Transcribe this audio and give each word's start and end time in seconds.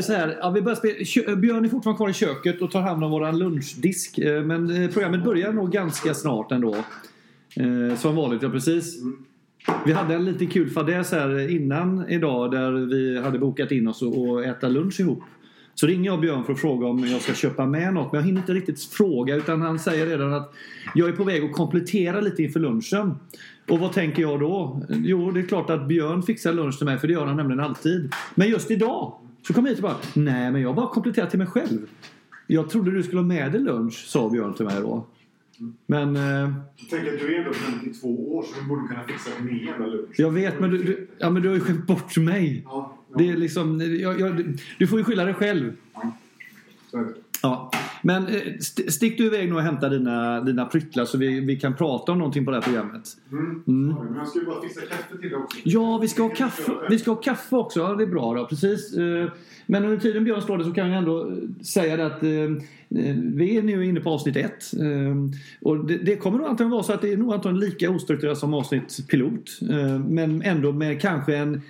lite 0.00 0.12
så 0.12 0.18
här. 0.18 0.36
Ja, 0.40 0.50
vi 0.50 0.62
börjar 0.62 0.76
spela, 0.76 1.36
Björn 1.36 1.64
är 1.64 1.68
fortfarande 1.68 1.96
kvar 1.96 2.08
i 2.08 2.12
köket 2.12 2.62
och 2.62 2.70
tar 2.70 2.80
hand 2.80 3.04
om 3.04 3.10
våran 3.10 3.38
lunchdisk. 3.38 4.18
Eh, 4.18 4.42
Men 4.42 4.70
eh, 4.70 4.90
programmet 4.90 5.24
börjar 5.24 5.52
nog 5.52 5.72
ganska 5.72 6.14
snart 6.14 6.52
ändå. 6.52 6.74
Eh, 7.56 7.96
Som 7.96 8.16
vanligt, 8.16 8.42
ja 8.42 8.50
precis. 8.50 8.98
Vi 9.86 9.92
hade 9.92 10.14
en 10.14 10.24
lite 10.24 10.46
kul 10.46 10.70
fadäs 10.70 11.12
här 11.12 11.50
innan 11.50 12.08
idag 12.08 12.50
där 12.50 12.72
vi 12.72 13.20
hade 13.20 13.38
bokat 13.38 13.70
in 13.70 13.88
oss 13.88 14.02
och 14.02 14.44
äta 14.44 14.68
lunch 14.68 15.00
ihop. 15.00 15.22
Så 15.74 15.86
ringer 15.86 16.10
jag 16.10 16.20
Björn 16.20 16.44
för 16.44 16.52
att 16.52 16.60
fråga 16.60 16.86
om 16.86 16.98
jag 17.06 17.20
ska 17.20 17.34
köpa 17.34 17.66
med 17.66 17.94
något. 17.94 18.12
Men 18.12 18.20
jag 18.20 18.26
hinner 18.26 18.40
inte 18.40 18.52
riktigt 18.52 18.82
fråga 18.84 19.36
utan 19.36 19.62
han 19.62 19.78
säger 19.78 20.06
redan 20.06 20.32
att 20.32 20.52
jag 20.94 21.08
är 21.08 21.12
på 21.12 21.24
väg 21.24 21.44
att 21.44 21.52
komplettera 21.52 22.20
lite 22.20 22.42
inför 22.42 22.60
lunchen. 22.60 23.14
Och 23.68 23.78
vad 23.78 23.92
tänker 23.92 24.22
jag 24.22 24.40
då? 24.40 24.82
Jo, 24.90 25.30
det 25.30 25.40
är 25.40 25.46
klart 25.46 25.70
att 25.70 25.88
Björn 25.88 26.22
fixar 26.22 26.52
lunch 26.52 26.78
till 26.78 26.86
mig 26.86 26.98
för 26.98 27.06
det 27.06 27.12
gör 27.12 27.26
han 27.26 27.36
nämligen 27.36 27.60
alltid. 27.60 28.12
Men 28.34 28.48
just 28.48 28.70
idag 28.70 29.14
så 29.46 29.52
kom 29.54 29.66
jag 29.66 29.70
hit 29.74 29.84
och 29.84 29.90
bara 29.90 29.96
Nej, 30.14 30.52
men 30.52 30.60
jag 30.62 30.68
har 30.68 30.74
bara 30.74 30.88
kompletterat 30.88 31.30
till 31.30 31.38
mig 31.38 31.48
själv. 31.48 31.78
Jag 32.46 32.70
trodde 32.70 32.90
du 32.90 33.02
skulle 33.02 33.18
ha 33.20 33.26
med 33.26 33.52
dig 33.52 33.60
lunch, 33.60 34.04
sa 34.06 34.30
Björn 34.30 34.54
till 34.54 34.64
mig 34.64 34.80
då. 34.80 35.06
Men 35.86 36.16
eh, 36.16 36.52
Tänk 36.90 37.08
att 37.08 37.18
du 37.18 37.34
är 37.34 37.38
ändå 37.38 37.52
52 37.52 38.36
år 38.36 38.42
så 38.42 38.60
du 38.60 38.68
borde 38.68 38.88
kunna 38.88 39.04
fixa 39.04 39.30
din 39.38 39.48
egen 39.48 39.90
lunch. 39.90 40.14
jag 40.16 40.30
vet, 40.30 40.60
men 40.60 40.70
du, 40.70 40.78
du, 40.82 41.08
ja, 41.18 41.30
men 41.30 41.42
du 41.42 41.48
har 41.48 41.54
ju 41.54 41.60
skämt 41.60 41.86
bort 41.86 42.16
mig. 42.16 42.62
Ja, 42.64 42.96
ja. 43.10 43.18
Det 43.18 43.28
är 43.28 43.36
liksom, 43.36 43.80
jag, 43.80 44.20
jag, 44.20 44.58
du 44.78 44.86
får 44.86 44.98
ju 44.98 45.04
skylla 45.04 45.24
dig 45.24 45.34
själv. 45.34 45.72
Så 46.90 46.98
är 46.98 47.04
det. 47.04 47.14
Ja. 47.42 47.70
Men 48.02 48.26
eh, 48.26 48.34
st- 48.58 48.90
stick 48.90 49.18
du 49.18 49.24
iväg 49.26 49.48
nu 49.48 49.54
och 49.54 49.62
hämta 49.62 49.88
dina, 49.88 50.40
dina 50.40 50.64
pryttlar 50.64 51.04
så 51.04 51.18
vi, 51.18 51.40
vi 51.40 51.56
kan 51.56 51.74
prata 51.74 52.12
om 52.12 52.18
någonting 52.18 52.44
på 52.44 52.50
det 52.50 52.56
här 52.56 52.62
programmet. 52.62 53.02
Mm. 53.32 53.62
Mm. 53.68 53.96
Ja, 53.96 54.04
Men 54.04 54.18
jag 54.18 54.28
ska 54.28 54.38
ju 54.38 54.46
bara 54.46 54.60
fixa 54.62 54.80
kaffe 54.80 55.16
till 55.20 55.30
dig 55.30 55.38
också. 55.38 55.58
Ja, 55.64 55.98
vi 56.02 56.08
ska 56.08 56.22
ha 56.22 56.30
kaffe, 56.30 56.72
vi 56.90 56.98
ska 56.98 57.10
ha 57.10 57.16
kaffe 57.20 57.56
också. 57.56 57.80
Ja, 57.80 57.94
det 57.94 58.02
är 58.04 58.06
bra 58.06 58.34
då. 58.34 58.46
Precis. 58.46 58.96
Eh, 58.96 59.28
Men 59.66 59.84
under 59.84 59.96
tiden 59.96 60.24
Björn 60.24 60.42
står 60.42 60.58
det 60.58 60.64
så 60.64 60.72
kan 60.72 60.88
jag 60.88 60.98
ändå 60.98 61.28
eh, 61.28 61.34
säga 61.62 61.96
det 61.96 62.06
att 62.06 62.22
vi 63.34 63.56
är 63.56 63.62
nu 63.62 63.84
inne 63.86 64.00
på 64.00 64.10
avsnitt 64.10 64.36
ett. 64.36 64.64
Och 65.60 65.84
det, 65.84 65.96
det 65.98 66.16
kommer 66.16 66.38
nog 66.38 66.46
antagligen 66.46 66.70
vara 66.70 66.82
så 66.82 66.92
att 66.92 67.02
det 67.02 67.12
är 67.12 67.16
nog 67.16 67.32
antagligen 67.34 67.70
lika 67.70 67.90
ostrukturerat 67.90 68.38
som 68.38 68.54
avsnitt 68.54 69.06
pilot. 69.08 69.58
Men 70.08 70.42
ändå 70.42 70.72
med 70.72 71.00
kanske 71.00 71.36
en 71.36 71.62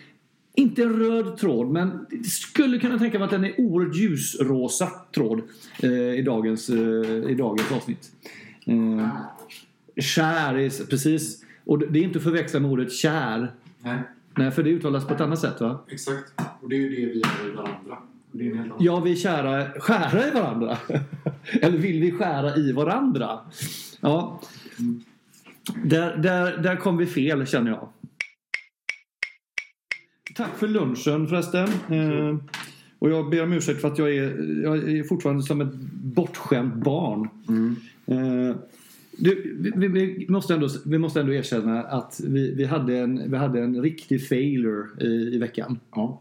inte 0.55 0.83
en 0.83 0.99
röd 0.99 1.37
tråd, 1.37 1.71
men 1.71 2.07
skulle 2.25 2.79
kunna 2.79 2.99
tänka 2.99 3.19
mig 3.19 3.25
att 3.25 3.31
den 3.31 3.45
är 3.45 3.61
oerhört 3.61 3.97
ljusrosa 3.97 4.91
tråd 5.15 5.43
eh, 5.83 5.91
i, 5.91 6.23
dagens, 6.23 6.69
eh, 6.69 7.31
i 7.31 7.35
dagens 7.35 7.73
avsnitt. 7.73 8.13
Eh, 8.65 9.09
kär, 10.03 10.55
är, 10.55 10.87
precis. 10.87 11.45
Och 11.65 11.79
det 11.79 11.99
är 11.99 12.03
inte 12.03 12.19
att 12.19 12.25
förväxla 12.25 12.61
med 12.61 12.71
ordet 12.71 12.93
kär. 12.93 13.53
Nej, 13.83 13.99
Nej, 14.37 14.51
för 14.51 14.63
det 14.63 14.71
uttalas 14.71 15.07
på 15.07 15.15
ett 15.15 15.21
annat 15.21 15.39
sätt 15.39 15.61
va? 15.61 15.79
exakt. 15.89 16.33
Och 16.61 16.69
det 16.69 16.77
är 16.77 16.81
ju 16.81 16.89
det 16.89 17.13
vi 17.13 17.19
gör 17.19 17.53
i 17.53 17.57
varandra. 17.57 17.99
Ja, 18.79 19.01
vi 19.01 19.13
är 19.13 19.17
kära, 19.17 19.81
skära 19.81 20.29
i 20.29 20.31
varandra. 20.31 20.77
Eller 21.63 21.79
vill 21.79 22.01
vi 22.01 22.11
skära 22.11 22.57
i 22.57 22.73
varandra? 22.73 23.39
Ja. 24.01 24.41
Där, 25.85 26.17
där, 26.17 26.57
där 26.57 26.77
kom 26.77 26.97
vi 26.97 27.07
fel 27.07 27.47
känner 27.47 27.71
jag. 27.71 27.89
Tack 30.41 30.59
för 30.59 30.69
lunchen 30.69 31.27
förresten. 31.29 31.69
Eh, 31.89 32.37
och 32.99 33.11
jag 33.11 33.31
ber 33.31 33.43
om 33.43 33.53
ursäkt 33.53 33.81
för 33.81 33.89
att 33.89 33.99
jag 33.99 34.15
är, 34.17 34.63
jag 34.63 34.77
är 34.91 35.03
fortfarande 35.05 35.43
som 35.43 35.61
ett 35.61 35.75
bortskämt 35.93 36.75
barn. 36.75 37.29
Mm. 37.49 37.77
Eh, 38.07 38.57
du, 39.19 39.57
vi, 39.77 39.89
vi, 39.89 40.27
måste 40.29 40.55
ändå, 40.55 40.69
vi 40.87 40.99
måste 40.99 41.21
ändå 41.21 41.33
erkänna 41.33 41.83
att 41.83 42.21
vi, 42.27 42.55
vi, 42.55 42.65
hade, 42.65 42.99
en, 42.99 43.31
vi 43.31 43.37
hade 43.37 43.61
en 43.63 43.83
riktig 43.83 44.29
failure 44.29 44.87
i, 45.01 45.35
i 45.35 45.39
veckan. 45.39 45.79
Ja. 45.95 46.21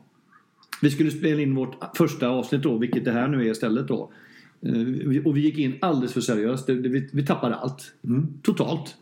Vi 0.82 0.90
skulle 0.92 1.12
spela 1.12 1.42
in 1.42 1.56
vårt 1.56 1.98
första 1.98 2.28
avsnitt 2.30 2.64
då, 2.64 2.78
vilket 2.78 3.06
det 3.06 3.12
här 3.12 3.28
nu 3.28 3.48
är 3.48 3.52
istället 3.52 3.88
då. 3.88 4.10
Eh, 4.62 5.26
Och 5.26 5.38
vi 5.38 5.42
gick 5.42 5.58
in 5.58 5.76
alldeles 5.82 6.14
för 6.14 6.22
seriöst. 6.22 6.68
Det- 6.68 6.82
det- 6.82 6.90
Vi, 6.90 7.10
vi 7.12 7.26
tappade 7.26 7.56
allt. 7.56 7.94
Mm. 8.04 8.28
Totalt. 8.42 8.96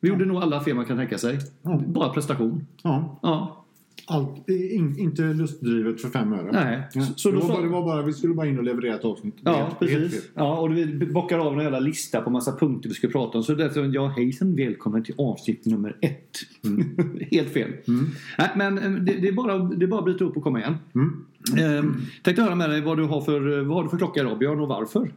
Vi 0.00 0.08
gjorde 0.08 0.24
nog 0.24 0.36
alla 0.42 0.60
fel 0.64 0.74
man 0.74 0.84
kan 0.84 0.96
tänka 0.96 1.18
sig. 1.18 1.38
Ja. 1.62 1.82
Bara 1.86 2.08
prestation. 2.08 2.66
ja. 2.82 3.18
Ja. 3.22 3.58
Allt, 4.06 4.48
in, 4.48 4.98
inte 4.98 5.22
lustdrivet 5.22 6.00
för 6.00 6.08
fem 6.08 6.32
öre. 6.32 6.50
Nej. 6.52 6.88
Ja. 6.94 7.02
Så 7.16 7.30
det, 7.30 7.36
var 7.36 7.48
bara, 7.48 7.62
det 7.62 7.68
var 7.68 7.82
bara, 7.82 8.02
vi 8.02 8.12
skulle 8.12 8.34
bara 8.34 8.46
in 8.46 8.58
och 8.58 8.64
leverera 8.64 8.94
ett 8.94 9.04
avsnitt. 9.04 9.34
Ja, 9.40 9.52
Helt- 9.52 9.90
helt 9.90 10.02
precis. 10.02 10.22
fel. 10.22 10.30
Ja, 10.34 10.58
och 10.58 10.76
vi 10.76 10.86
bockar 10.86 11.38
av 11.38 11.52
en 11.52 11.60
jävla 11.64 11.80
lista 11.80 12.20
på 12.20 12.30
massa 12.30 12.56
punkter 12.56 12.88
vi 12.88 12.94
ska 12.94 13.08
prata 13.08 13.38
om. 13.38 13.44
Så 13.44 13.54
därför, 13.54 13.94
ja, 13.94 14.06
hejsan, 14.08 14.56
välkommen 14.56 15.04
till 15.04 15.14
avsnitt 15.18 15.66
nummer 15.66 15.96
ett. 16.00 16.38
Helt 17.30 17.48
fel. 17.48 17.72
Mm. 17.88 18.06
Nej, 18.38 18.50
men 18.56 18.78
eh, 18.78 18.90
det, 18.90 19.12
det, 19.12 19.28
är 19.28 19.32
bara, 19.32 19.58
det 19.58 19.84
är 19.84 19.88
bara 19.88 19.98
att 19.98 20.04
bryta 20.04 20.24
upp 20.24 20.36
och 20.36 20.42
komma 20.42 20.60
igen. 20.60 20.76
Mm. 20.94 21.24
Mm. 21.58 21.96
tänkte 22.22 22.42
höra 22.42 22.54
med 22.54 22.70
dig 22.70 22.80
vad 22.80 22.96
du 22.96 23.04
har 23.04 23.20
för, 23.20 23.60
vad 23.60 23.76
har 23.76 23.82
du 23.82 23.88
för 23.88 23.96
klocka 23.98 24.20
idag, 24.20 24.38
Björn, 24.38 24.60
och 24.60 24.68
varför? 24.68 25.12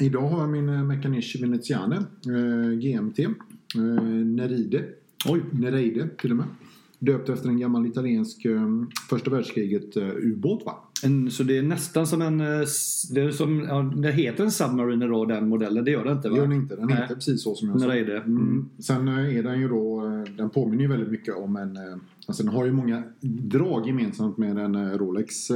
Idag 0.00 0.28
har 0.28 0.40
jag 0.40 0.48
min 0.48 0.68
eh, 0.68 0.82
Mechaniche 0.82 1.38
Veneziane 1.40 1.96
eh, 2.26 2.70
GMT. 2.78 3.18
Eh, 3.18 3.30
Neride. 4.24 4.84
Oj. 5.28 5.40
Nereide 5.50 6.08
till 6.08 6.30
och 6.30 6.36
med. 6.36 6.46
Döpt 7.00 7.28
efter 7.28 7.48
en 7.48 7.58
gammal 7.58 7.86
italiensk 7.86 8.44
eh, 8.44 8.62
första 9.10 9.30
världskriget 9.30 9.96
eh, 9.96 10.08
ubåt 10.16 10.62
va? 10.66 10.74
En, 11.04 11.30
så 11.30 11.42
det 11.42 11.58
är 11.58 11.62
nästan 11.62 12.06
som 12.06 12.22
en... 12.22 12.40
eh, 12.40 12.46
Det, 13.14 13.20
är 13.20 13.30
som, 13.30 13.60
ja, 13.68 13.92
det 13.96 14.12
heter 14.12 14.44
en 14.44 14.50
Submariner 14.50 15.08
då, 15.08 15.24
den 15.24 15.48
modellen. 15.48 15.84
Det 15.84 15.90
gör 15.90 16.04
det 16.04 16.12
inte 16.12 16.28
Det 16.28 16.30
va? 16.32 16.36
gör 16.36 16.42
den 16.46 16.52
inte. 16.56 16.76
Den 16.76 16.86
Nej. 16.86 16.96
heter 16.96 17.14
precis 17.14 17.42
så 17.42 17.54
som 17.54 17.68
jag 17.68 17.80
sa. 17.80 17.86
Nereide. 17.86 18.16
Mm. 18.16 18.36
Mm. 18.42 18.68
Sen 18.78 19.08
är 19.08 19.42
den 19.42 19.60
ju 19.60 19.68
då, 19.68 20.02
den 20.36 20.50
påminner 20.50 20.82
ju 20.82 20.88
väldigt 20.88 21.10
mycket 21.10 21.34
om 21.36 21.56
en, 21.56 21.78
alltså 22.26 22.42
den 22.42 22.52
har 22.52 22.64
ju 22.66 22.72
många 22.72 23.02
drag 23.20 23.86
gemensamt 23.86 24.38
med 24.38 24.58
en 24.58 24.98
Rolex 24.98 25.48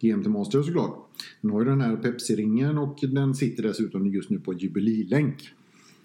GMT 0.00 0.26
Master 0.26 0.62
såklart. 0.62 1.08
Den 1.40 1.50
har 1.50 1.60
ju 1.62 1.68
den 1.68 1.80
här 1.80 1.96
Pepsi-ringen 1.96 2.78
och 2.78 2.98
den 3.02 3.34
sitter 3.34 3.62
dessutom 3.62 4.06
just 4.06 4.30
nu 4.30 4.38
på 4.40 4.54
jubililänk. 4.54 5.48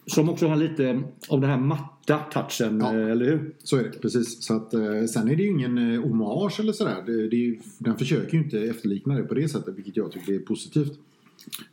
Som 0.05 0.29
också 0.29 0.47
har 0.47 0.55
lite 0.55 1.01
av 1.29 1.41
den 1.41 1.49
här 1.49 1.57
matta 1.59 2.17
touchen, 2.17 2.79
Ja. 2.79 2.93
eh, 2.99 3.11
eller 3.11 3.25
hur? 3.25 3.53
Så 3.63 3.77
är 3.77 3.83
det, 3.83 3.89
precis. 4.01 4.43
Så 4.43 4.55
att, 4.55 4.73
eh, 4.73 5.03
sen 5.09 5.29
är 5.29 5.35
det 5.35 5.43
ju 5.43 5.49
ingen 5.49 5.77
eh, 5.93 6.01
hommage 6.01 6.59
eller 6.59 6.73
sådär. 6.73 7.03
Det, 7.05 7.27
det 7.27 7.59
den 7.77 7.97
försöker 7.97 8.33
ju 8.37 8.43
inte 8.43 8.59
efterlikna 8.59 9.15
det 9.15 9.23
på 9.23 9.33
det 9.33 9.49
sättet, 9.49 9.77
vilket 9.77 9.97
jag 9.97 10.11
tycker 10.11 10.33
är 10.33 10.39
positivt. 10.39 10.99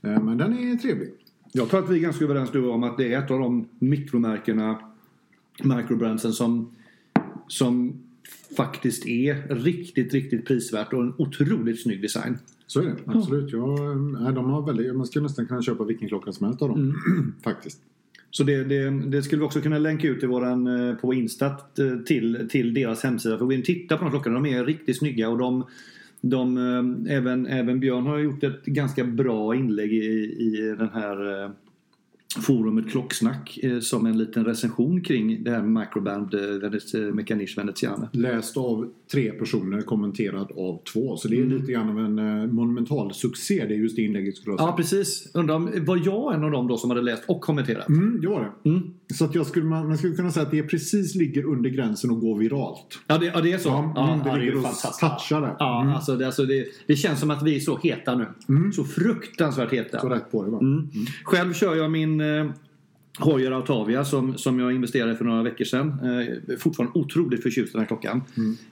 Men 0.00 0.38
den 0.38 0.52
är 0.58 0.76
trevlig. 0.76 1.08
Jag 1.52 1.68
tror 1.68 1.84
att 1.84 1.90
vi 1.90 1.96
är 1.96 2.00
ganska 2.00 2.24
överens 2.24 2.50
du 2.50 2.66
om 2.68 2.82
att 2.82 2.96
det 2.96 3.12
är 3.14 3.18
ett 3.24 3.30
av 3.30 3.38
de 3.38 3.68
mikromärkena, 3.78 4.78
microbrandsen 5.62 6.32
som, 6.32 6.74
som 7.48 7.92
faktiskt 8.56 9.06
är 9.06 9.54
riktigt, 9.54 10.14
riktigt 10.14 10.46
prisvärt 10.46 10.92
och 10.92 11.02
en 11.02 11.14
otroligt 11.18 11.82
snygg 11.82 12.02
design. 12.02 12.38
Så 12.66 12.80
är 12.80 12.84
det, 12.84 12.96
absolut. 13.06 13.52
Ja, 13.52 13.76
nej, 13.94 14.32
de 14.32 14.50
har 14.50 14.66
väldigt, 14.66 14.96
man 14.96 15.06
skulle 15.06 15.22
nästan 15.22 15.46
kunna 15.46 15.62
köpa 15.62 15.84
vilken 15.84 16.08
klocka 16.08 16.32
som 16.32 16.46
helst 16.46 16.62
av 16.62 16.68
dem. 16.68 16.94
Faktiskt. 17.44 17.80
Så 18.30 18.44
det, 18.44 18.64
det, 18.64 18.90
det 18.90 19.22
skulle 19.22 19.40
vi 19.40 19.46
också 19.46 19.60
kunna 19.60 19.78
länka 19.78 20.08
ut 20.08 20.22
i 20.22 20.26
våran, 20.26 20.66
eh, 20.66 20.96
på 20.96 21.14
Insta 21.14 21.46
eh, 21.46 21.98
till, 22.06 22.48
till 22.50 22.74
deras 22.74 23.02
hemsida. 23.02 23.38
För 23.38 23.44
gå 23.44 23.52
in 23.52 23.60
och 23.60 23.66
titta 23.66 23.96
på 23.96 24.04
de 24.04 24.10
klockorna. 24.10 24.40
De 24.40 24.46
är 24.46 24.64
riktigt 24.64 24.98
snygga 24.98 25.28
och 25.28 25.38
de, 25.38 25.64
de, 26.20 26.56
eh, 26.56 27.16
även, 27.16 27.46
även 27.46 27.80
Björn 27.80 28.06
har 28.06 28.18
gjort 28.18 28.42
ett 28.42 28.64
ganska 28.64 29.04
bra 29.04 29.54
inlägg 29.54 29.92
i, 29.92 30.36
i 30.38 30.74
den 30.78 30.88
här 30.92 31.44
eh, 31.44 31.50
forumet 32.38 32.90
Klocksnack 32.90 33.58
eh, 33.62 33.78
som 33.80 34.06
en 34.06 34.18
liten 34.18 34.44
recension 34.44 35.00
kring 35.00 35.44
det 35.44 35.50
här 35.50 35.62
med 35.62 35.80
Microband 35.82 36.34
eh, 36.34 36.38
Venez- 36.40 37.12
Mechaniche 37.12 37.54
Veneziane. 37.60 38.08
Läst 38.12 38.56
av 38.56 38.88
tre 39.12 39.30
personer, 39.32 39.80
kommenterad 39.80 40.52
av 40.56 40.82
två. 40.92 41.16
Så 41.16 41.28
det 41.28 41.36
är 41.36 41.42
Mm. 41.42 41.56
lite 41.58 41.72
grann 41.72 41.88
av 41.90 41.98
en 41.98 42.18
eh, 42.18 42.46
monumental 42.46 43.14
succé 43.14 43.64
det 43.68 43.74
är 43.74 43.78
just 43.78 43.96
det 43.96 44.02
inlägget 44.02 44.36
skulle 44.36 44.52
jag 44.52 44.58
säga. 44.60 44.68
Ja 44.70 44.76
precis. 44.76 45.30
Undrar 45.34 45.54
om, 45.54 45.70
var 45.86 46.00
jag 46.04 46.34
en 46.34 46.44
av 46.44 46.50
dem 46.50 46.68
då 46.68 46.76
som 46.76 46.90
hade 46.90 47.02
läst 47.02 47.22
och 47.28 47.40
kommenterat? 47.40 47.88
Mm, 47.88 48.20
det 48.20 48.28
var 48.28 48.40
det. 48.62 48.70
Mm. 48.70 48.82
Så 49.14 49.24
att 49.24 49.34
jag 49.34 49.46
skulle, 49.46 49.64
man, 49.66 49.98
skulle 49.98 50.14
kunna 50.14 50.30
säga 50.30 50.46
att 50.46 50.50
det 50.50 50.62
precis 50.62 51.14
ligger 51.14 51.44
under 51.44 51.70
gränsen 51.70 52.10
att 52.10 52.20
gå 52.20 52.34
viralt. 52.34 52.98
Ja, 53.06 53.18
det, 53.18 53.26
ja 53.26 53.40
det 53.40 53.52
är 53.52 53.58
så? 53.58 53.68
Ja, 53.68 53.92
Ja, 53.96 54.12
mm, 54.12 54.24
det 54.24 54.30
ja, 54.30 54.36
ligger 54.36 54.56
och 54.56 54.62
fantastiskt. 54.62 55.00
touchar 55.00 55.40
där. 55.40 55.56
Ja, 55.58 55.80
Mm. 55.82 55.94
alltså, 55.94 56.16
det, 56.16 56.26
alltså 56.26 56.44
det, 56.44 56.64
det 56.86 56.96
känns 56.96 57.20
som 57.20 57.30
att 57.30 57.42
vi 57.42 57.56
är 57.56 57.60
så 57.60 57.76
heta 57.78 58.14
nu. 58.14 58.26
Så 58.72 58.84
fruktansvärt 58.84 59.72
heta. 59.72 60.00
Så 60.00 60.08
rätt 60.08 60.30
på 60.30 60.44
det 60.44 60.50
va? 60.50 60.58
Mm. 60.62 60.88
Själv 61.24 61.52
kör 61.52 61.74
jag 61.76 61.90
min 61.90 62.19
eh, 62.20 62.50
Hoyer 63.18 63.50
Autavia 63.50 64.04
som, 64.04 64.38
som 64.38 64.60
jag 64.60 64.72
investerade 64.72 65.16
för 65.16 65.24
några 65.24 65.42
veckor 65.42 65.64
sedan. 65.64 65.88
Eh, 65.88 66.56
fortfarande 66.58 66.98
otroligt 66.98 67.42
förtjust 67.42 67.68
i 67.68 67.72
den 67.72 67.80
här 67.80 67.86
klockan. 67.86 68.22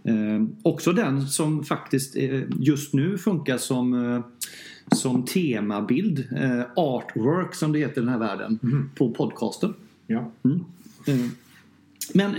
Eh, 0.04 0.44
också 0.62 0.92
den 0.92 1.26
som 1.26 1.64
faktiskt 1.64 2.16
eh, 2.16 2.40
just 2.60 2.94
nu 2.94 3.18
funkar 3.18 3.56
som, 3.56 4.12
eh, 4.14 4.24
som 4.96 5.24
temabild. 5.24 6.18
Eh, 6.36 6.62
artwork 6.76 7.54
som 7.54 7.72
det 7.72 7.78
heter 7.78 8.00
i 8.00 8.04
den 8.04 8.08
här 8.12 8.18
världen. 8.18 8.58
På 8.94 9.10
podcasten. 9.10 9.74
Ja. 10.06 10.32
Eh, 11.06 11.16
Men 12.14 12.34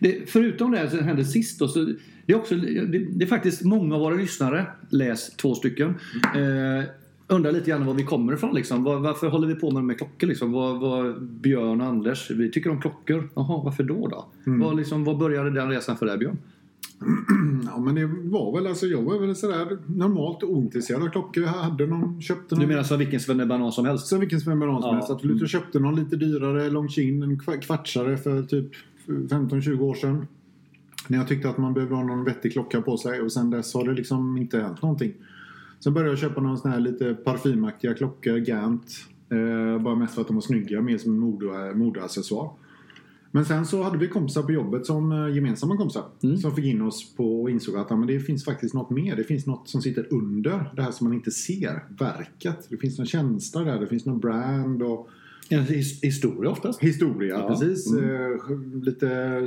det, 0.00 0.30
förutom 0.30 0.70
det 0.70 0.90
som 0.90 0.98
hände 0.98 1.24
sist 1.24 1.58
då, 1.58 1.68
så 1.68 1.84
det 2.26 2.32
är, 2.32 2.36
också, 2.36 2.54
det, 2.56 3.06
det 3.10 3.24
är 3.24 3.28
faktiskt 3.28 3.62
många 3.62 3.94
av 3.94 4.00
våra 4.00 4.14
lyssnare, 4.14 4.66
läs 4.90 5.30
två 5.36 5.54
stycken, 5.54 5.94
eh, 6.34 6.84
undrar 7.28 7.52
lite 7.52 7.70
grann 7.70 7.86
var 7.86 7.94
vi 7.94 8.02
kommer 8.04 8.32
ifrån. 8.32 8.54
Liksom. 8.54 8.84
Var, 8.84 8.98
varför 8.98 9.28
håller 9.28 9.48
vi 9.48 9.54
på 9.54 9.70
med, 9.70 9.84
med 9.84 9.98
klockor? 9.98 10.26
Liksom? 10.26 10.52
Vad, 10.52 10.80
vad, 10.80 11.22
Björn 11.22 11.80
och 11.80 11.86
Anders, 11.86 12.30
vi 12.30 12.50
tycker 12.50 12.70
om 12.70 12.80
klockor. 12.80 13.28
Jaha, 13.34 13.60
varför 13.64 13.82
då? 13.84 14.08
då? 14.08 14.24
Vad, 14.44 14.76
liksom, 14.76 15.04
vad 15.04 15.18
började 15.18 15.50
den 15.50 15.68
resan 15.70 15.96
för 15.96 16.06
dig 16.06 16.18
Björn? 16.18 16.38
Ja 17.66 17.78
men 17.80 17.94
det 17.94 18.06
var 18.06 18.56
väl 18.58 18.66
alltså 18.66 18.86
jag 18.86 19.02
var 19.02 19.18
väl 19.18 19.36
sådär 19.36 19.78
normalt 19.86 20.42
ointresserad 20.42 21.02
av 21.02 21.08
klockor. 21.08 21.42
Jag 21.42 21.50
hade 21.50 21.86
någon, 21.86 22.22
köpte 22.22 22.54
någon. 22.54 22.62
Du 22.62 22.66
menar 22.68 22.82
som 22.82 22.98
vilken 22.98 23.20
svennebanan 23.20 23.72
som 23.72 23.86
helst? 23.86 24.06
Som 24.06 24.20
vilken 24.20 24.40
svennebanan 24.40 24.82
som 24.82 24.88
Ja. 24.88 24.94
helst. 24.94 25.10
Absolut. 25.10 25.40
Jag 25.40 25.48
köpte 25.50 25.78
någon 25.78 25.96
lite 25.96 26.16
dyrare 26.16 26.70
Longines, 26.70 27.24
en 27.24 27.40
kva- 27.40 27.60
kvartsare 27.60 28.16
för 28.16 28.42
typ 28.42 28.66
15-20 29.06 29.80
år 29.80 29.94
sedan. 29.94 30.26
När 31.08 31.18
jag 31.18 31.28
tyckte 31.28 31.48
att 31.48 31.58
man 31.58 31.74
behövde 31.74 31.94
ha 31.94 32.02
någon 32.04 32.24
vettig 32.24 32.52
klocka 32.52 32.80
på 32.82 32.96
sig 32.96 33.20
och 33.20 33.32
sen 33.32 33.50
dess 33.50 33.74
har 33.74 33.84
det 33.84 33.92
liksom 33.94 34.36
inte 34.36 34.60
hänt 34.60 34.82
någonting. 34.82 35.12
Sen 35.80 35.94
började 35.94 36.10
jag 36.10 36.18
köpa 36.18 36.40
någon 36.40 36.58
sån 36.58 36.70
här 36.70 36.80
lite 36.80 37.14
parfymaktiga 37.14 37.94
klockor, 37.94 38.36
Gant. 38.36 38.86
Eh, 39.30 39.82
bara 39.82 39.94
mest 39.94 40.14
för 40.14 40.20
att 40.20 40.26
de 40.26 40.34
var 40.34 40.40
snygga, 40.40 40.80
mer 40.80 40.98
som 40.98 41.12
en 41.12 41.18
mode, 41.18 41.74
modeaccessoar. 41.74 42.50
Men 43.30 43.44
sen 43.44 43.66
så 43.66 43.82
hade 43.82 43.98
vi 43.98 44.08
kompisar 44.08 44.42
på 44.42 44.52
jobbet 44.52 44.86
som 44.86 45.12
eh, 45.12 45.34
gemensamma 45.34 45.76
kompisar. 45.76 46.04
Mm. 46.22 46.36
Som 46.36 46.54
fick 46.54 46.64
in 46.64 46.82
oss 46.82 47.14
på 47.14 47.42
och 47.42 47.50
insåg 47.50 47.76
att 47.76 47.86
ja, 47.90 47.96
men 47.96 48.06
det 48.06 48.20
finns 48.20 48.44
faktiskt 48.44 48.74
något 48.74 48.90
mer. 48.90 49.16
Det 49.16 49.24
finns 49.24 49.46
något 49.46 49.68
som 49.68 49.82
sitter 49.82 50.06
under 50.10 50.72
det 50.76 50.82
här 50.82 50.90
som 50.90 51.06
man 51.06 51.14
inte 51.14 51.30
ser. 51.30 51.84
Verket. 51.98 52.66
Det 52.68 52.76
finns 52.76 52.98
någon 52.98 53.06
känsla 53.06 53.60
där. 53.60 53.80
Det 53.80 53.86
finns 53.86 54.06
någon 54.06 54.20
brand 54.20 54.82
och 54.82 55.08
En 55.48 55.60
his- 55.64 56.02
historia 56.02 56.50
oftast. 56.50 56.80
historia. 56.82 57.38
Ja. 57.38 57.48
Precis. 57.48 57.92
Mm. 57.92 58.10
Eh, 58.10 58.82
lite... 58.82 59.40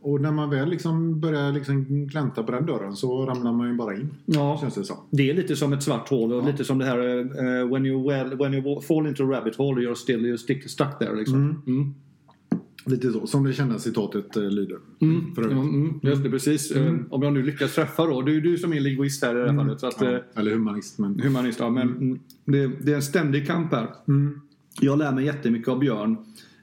Och 0.00 0.20
när 0.20 0.32
man 0.32 0.50
väl 0.50 0.68
liksom 0.70 1.20
börjar 1.20 1.52
liksom 1.52 1.84
glänta 2.06 2.42
på 2.42 2.52
den 2.52 2.66
dörren 2.66 2.96
så 2.96 3.26
ramlar 3.26 3.52
man 3.52 3.68
ju 3.70 3.76
bara 3.76 3.94
in. 3.94 4.08
Ja. 4.26 4.58
Känns 4.60 4.74
det 4.74 4.84
som. 4.84 4.96
Det 5.10 5.30
är 5.30 5.34
lite 5.34 5.56
som 5.56 5.72
ett 5.72 5.82
svart 5.82 6.08
hål 6.08 6.32
och 6.32 6.42
Ja. 6.42 6.46
lite 6.46 6.64
som 6.64 6.78
det 6.78 6.84
här 6.84 7.18
eh, 7.18 7.68
when, 7.72 7.86
you 7.86 8.08
well, 8.08 8.36
when 8.38 8.54
you 8.54 8.80
fall 8.80 9.06
into 9.06 9.24
a 9.24 9.26
rabbit 9.30 9.56
hole 9.56 9.80
you're 9.88 9.94
still 9.94 10.26
you're 10.26 10.36
stick, 10.36 10.70
stuck 10.70 10.98
there 10.98 11.14
liksom. 11.16 11.36
Mm. 11.42 11.56
Mm. 11.66 11.94
Lite 12.86 13.12
så. 13.12 13.26
Som 13.26 13.44
det 13.44 13.52
kända 13.52 13.78
citatet 13.78 14.36
eh, 14.36 14.42
lyder. 14.42 14.78
Mm. 15.00 15.34
För 15.34 15.42
övrigt. 15.42 15.58
Mm, 15.58 15.74
mm, 15.74 16.00
just 16.02 16.22
det, 16.22 16.30
precis. 16.30 16.70
Eh, 16.70 16.94
Om 17.10 17.22
jag 17.22 17.32
nu 17.32 17.42
lyckas 17.42 17.74
träffa 17.74 18.06
då. 18.06 18.22
Du 18.22 18.36
är 18.36 18.40
du 18.40 18.56
som 18.58 18.72
är 18.72 18.80
linguist 18.80 19.24
här 19.24 19.36
i 19.36 19.38
det 19.42 19.50
här 19.50 19.58
fallet. 19.58 19.80
Så 19.80 19.86
att, 19.86 20.00
Ja, 20.00 20.20
eller 20.34 20.50
humanist. 20.52 20.98
Men... 20.98 21.20
humanist, 21.20 21.60
ja, 21.60 21.70
men 21.70 21.88
mm. 21.88 22.18
det, 22.44 22.66
det 22.66 22.92
är 22.92 22.96
en 22.96 23.02
ständig 23.02 23.46
kamp 23.46 23.72
här. 23.72 23.88
Mm. 24.08 24.40
Jag 24.80 24.98
lär 24.98 25.12
mig 25.12 25.24
jättemycket 25.24 25.68
av 25.68 25.78
Björn. 25.78 26.16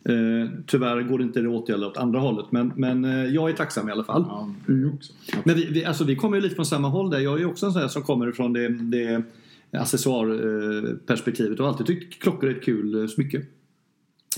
Eh, 0.06 0.50
tyvärr 0.68 1.01
går 1.01 1.18
det 1.18 1.24
inte 1.24 1.42
det 1.42 1.48
åt 1.48 1.69
eller 1.69 1.88
åt 1.88 1.98
andra 1.98 2.19
hållet. 2.19 2.45
Men, 2.51 2.74
men 2.75 3.06
eh, 3.06 3.25
jag 3.25 3.50
är 3.50 3.54
tacksam 3.54 3.89
i 3.89 3.92
alla 3.92 4.04
fall. 4.04 4.25
Ja, 4.27 4.54
också. 4.95 5.13
Men 5.44 5.56
vi, 5.56 5.65
vi, 5.65 5.86
alltså, 5.86 6.04
vi 6.04 6.15
kommer 6.15 6.38
ju 6.38 6.44
lite 6.44 6.56
från 6.56 6.65
samma 6.65 6.88
håll 6.88 7.10
där. 7.10 7.19
Jag 7.19 7.42
är 7.42 7.45
också 7.45 7.65
en 7.65 7.71
sån 7.71 7.81
här 7.81 7.89
som 7.89 8.04
kommer 8.04 8.30
ifrån 8.30 8.54
det, 8.54 8.68
det 8.68 9.24
accessoarperspektivet 9.71 11.60
och 11.60 11.68
alltid 11.68 11.86
tyckt 11.86 12.21
klockor 12.21 12.50
är 12.50 12.56
ett 12.56 12.63
kul 12.63 13.01
eh, 13.01 13.07
smycke. 13.07 13.42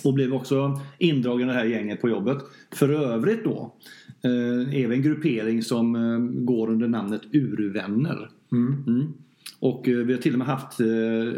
Och 0.03 0.13
blev 0.13 0.33
också 0.33 0.79
indragen 0.97 1.49
i 1.49 1.53
det 1.53 1.59
här 1.59 1.65
gänget 1.65 2.01
på 2.01 2.09
jobbet. 2.09 2.37
För 2.71 2.89
övrigt 2.89 3.43
då 3.43 3.75
eh, 4.23 4.81
är 4.83 4.87
vi 4.87 4.95
en 4.95 5.01
gruppering 5.01 5.63
som 5.63 5.95
eh, 5.95 6.19
går 6.45 6.69
under 6.69 6.87
namnet 6.87 7.21
Urvänner. 7.31 8.29
Mm. 8.51 8.83
Mm. 8.87 9.13
Och 9.59 9.87
eh, 9.89 9.97
vi 9.97 10.13
har 10.13 10.21
till 10.21 10.33
och 10.33 10.37
med 10.37 10.47
haft, 10.47 10.79
eh, 10.79 10.85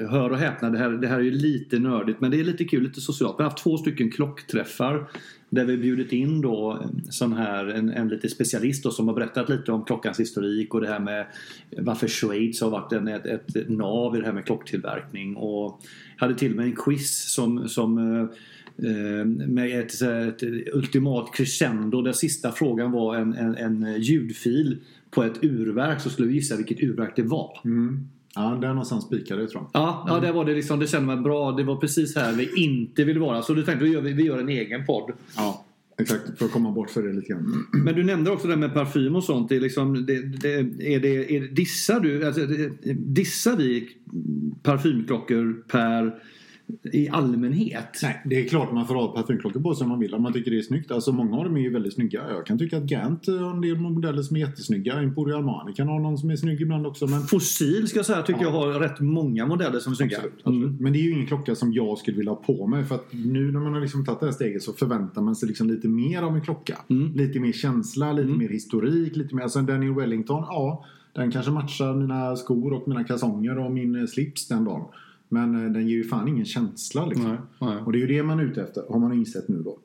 hör 0.09 0.29
och 0.29 0.37
häpna, 0.37 0.69
det 0.69 0.77
här, 0.77 0.89
det 0.89 1.07
här 1.07 1.17
är 1.17 1.23
ju 1.23 1.31
lite 1.31 1.79
nördigt 1.79 2.21
men 2.21 2.31
det 2.31 2.39
är 2.39 2.43
lite 2.43 2.65
kul, 2.65 2.83
lite 2.83 3.01
socialt. 3.01 3.35
Vi 3.39 3.43
har 3.43 3.49
haft 3.49 3.63
två 3.63 3.77
stycken 3.77 4.11
klockträffar 4.11 5.09
där 5.49 5.65
vi 5.65 5.77
bjudit 5.77 6.11
in 6.11 6.41
då 6.41 6.79
en 6.83 7.11
sån 7.11 7.33
här, 7.33 7.65
en, 7.65 7.89
en 7.89 8.09
lite 8.09 8.29
specialist 8.29 8.83
då, 8.83 8.91
som 8.91 9.07
har 9.07 9.15
berättat 9.15 9.49
lite 9.49 9.71
om 9.71 9.85
klockans 9.85 10.19
historik 10.19 10.73
och 10.73 10.81
det 10.81 10.87
här 10.87 10.99
med 10.99 11.25
varför 11.77 12.07
Schweiz 12.07 12.61
har 12.61 12.69
varit 12.69 12.93
en, 12.93 13.07
ett, 13.07 13.25
ett 13.25 13.69
nav 13.69 14.15
i 14.15 14.19
det 14.19 14.25
här 14.25 14.33
med 14.33 14.45
klocktillverkning. 14.45 15.35
Och 15.35 15.81
hade 16.17 16.35
till 16.35 16.51
och 16.51 16.57
med 16.57 16.65
en 16.65 16.75
quiz 16.75 17.33
som, 17.33 17.69
som 17.69 17.95
med 19.47 19.79
ett, 19.79 20.01
ett 20.01 20.43
ultimat 20.73 21.33
crescendo 21.33 22.01
där 22.01 22.11
sista 22.11 22.51
frågan 22.51 22.91
var 22.91 23.15
en, 23.15 23.33
en, 23.33 23.55
en 23.55 24.01
ljudfil 24.01 24.77
på 25.17 25.23
ett 25.23 25.43
urverk 25.43 26.01
så 26.01 26.09
skulle 26.09 26.27
vi 26.27 26.33
gissa 26.33 26.55
vilket 26.55 26.83
urverk 26.83 27.15
det 27.15 27.23
var. 27.23 27.59
Mm. 27.65 28.07
Ja, 28.35 28.57
där 28.61 28.67
någonstans 28.67 29.05
spikade 29.05 29.41
det 29.41 29.47
tror 29.47 29.63
jag. 29.63 29.81
Ja, 29.81 30.05
ja 30.07 30.19
där 30.19 30.33
var 30.33 30.45
det 30.45 30.53
liksom, 30.53 30.79
det 30.79 30.87
kände 30.87 31.07
man 31.07 31.23
bra. 31.23 31.51
Det 31.51 31.63
var 31.63 31.75
precis 31.75 32.15
här 32.15 32.33
vi 32.33 32.63
inte 32.63 33.03
vill 33.03 33.19
vara. 33.19 33.41
Så 33.41 33.53
då 33.53 33.63
tänkte 33.63 33.85
vi, 33.85 33.91
gör, 33.91 34.01
vi 34.01 34.23
gör 34.23 34.39
en 34.39 34.49
egen 34.49 34.85
podd. 34.85 35.11
Ja, 35.35 35.65
exakt. 35.99 36.37
För 36.37 36.45
att 36.45 36.51
komma 36.51 36.71
bort 36.71 36.89
för 36.89 37.03
det 37.03 37.13
lite 37.13 37.27
grann. 37.27 37.67
Men 37.73 37.95
du 37.95 38.03
nämnde 38.03 38.31
också 38.31 38.47
det 38.47 38.53
här 38.53 38.59
med 38.59 38.73
parfym 38.73 39.15
och 39.15 39.23
sånt. 39.23 39.49
Det 39.49 39.55
är 39.55 39.59
liksom, 39.59 40.05
det, 40.05 40.21
det, 40.21 40.53
är 40.95 40.99
det, 40.99 41.35
är, 41.35 41.47
dissar 41.47 41.99
du, 41.99 42.27
alltså, 42.27 42.41
dissar 42.93 43.55
vi 43.57 43.89
parfymklockor 44.63 45.63
per 45.67 46.15
i 46.93 47.09
allmänhet? 47.09 47.99
Nej, 48.03 48.21
det 48.25 48.45
är 48.45 48.47
klart 48.49 48.71
man 48.73 48.87
får 48.87 48.95
ha 48.95 49.07
parfymklockor 49.07 49.59
på 49.59 49.75
sig 49.75 49.83
om 49.85 49.89
man 49.89 49.99
vill. 49.99 50.13
Om 50.13 50.23
man 50.23 50.33
tycker 50.33 50.51
det 50.51 50.57
är 50.57 50.61
snyggt. 50.61 50.91
Alltså 50.91 51.11
många 51.11 51.37
av 51.37 51.43
dem 51.43 51.57
är 51.57 51.61
ju 51.61 51.69
väldigt 51.69 51.93
snygga. 51.93 52.21
Jag 52.29 52.45
kan 52.45 52.57
tycka 52.57 52.77
att 52.77 52.83
Gant 52.83 53.27
har 53.27 53.51
en 53.53 53.61
del 53.61 53.77
modeller 53.77 54.21
som 54.21 54.35
är 54.35 54.39
jättesnygga. 54.39 54.93
Emporio 54.93 55.35
Armani 55.37 55.73
kan 55.73 55.87
ha 55.87 55.99
någon 55.99 56.17
som 56.17 56.29
är 56.29 56.35
snygg 56.35 56.61
ibland 56.61 56.87
också. 56.87 57.07
Men, 57.07 57.21
Fossil 57.21 57.87
ska 57.87 57.99
jag 57.99 58.05
säga 58.05 58.21
tycker 58.21 58.41
jag 58.41 58.51
har 58.51 58.67
rätt 58.79 58.99
många 58.99 59.45
modeller 59.45 59.79
som 59.79 59.91
är 59.91 59.95
snygga. 59.95 60.17
absolut, 60.17 60.33
absolut. 60.39 60.63
Mm. 60.69 60.77
men 60.83 60.93
det 60.93 60.99
är 60.99 61.03
ju 61.03 61.11
ingen 61.11 61.27
klocka 61.27 61.55
som 61.55 61.73
jag 61.73 61.97
skulle 61.97 62.17
vilja 62.17 62.31
ha 62.31 62.35
på 62.35 62.67
mig. 62.67 62.85
För 62.85 62.95
att 62.95 63.05
nu 63.11 63.51
när 63.51 63.59
man 63.59 63.73
har 63.73 63.81
liksom 63.81 64.05
tagit 64.05 64.19
det 64.19 64.25
här 64.25 64.33
steget 64.33 64.63
så 64.63 64.73
förväntar 64.73 65.21
man 65.21 65.35
sig 65.35 65.47
liksom 65.47 65.67
lite 65.67 65.87
mer 65.87 66.21
av 66.21 66.35
en 66.35 66.41
klocka. 66.41 66.77
Mm. 66.89 67.13
Lite 67.15 67.39
mer 67.39 67.51
känsla, 67.51 68.11
lite 68.13 68.27
Mm. 68.27 68.39
mer 68.39 68.49
historik. 68.49 69.15
Lite 69.15 69.35
mer, 69.35 69.43
alltså 69.43 69.61
Daniel 69.61 69.93
Wellington, 69.93 70.43
ja. 70.47 70.85
Den 71.13 71.31
kanske 71.31 71.51
matchar 71.51 71.93
mina 71.93 72.35
skor 72.35 72.73
och 72.73 72.87
mina 72.87 73.03
kalsonger 73.03 73.57
och 73.59 73.71
min 73.71 73.95
eh, 73.95 74.05
slips 74.05 74.47
den 74.47 74.63
dagen. 74.63 74.85
Men 75.29 75.65
eh, 75.65 75.71
den 75.71 75.87
ger 75.87 75.95
ju 75.95 76.03
fan 76.03 76.27
ingen 76.27 76.45
känsla 76.45 77.05
liksom. 77.05 77.27
Nej, 77.27 77.37
nej. 77.61 77.77
Och 77.77 77.91
det 77.91 77.97
är 77.97 77.99
ju 77.99 78.07
det 78.07 78.23
man 78.23 78.39
är 78.39 78.43
ute 78.43 78.61
efter, 78.61 78.83
har 78.89 78.99
man 78.99 79.13
insett 79.13 79.47
nu 79.47 79.63
då. 79.63 79.79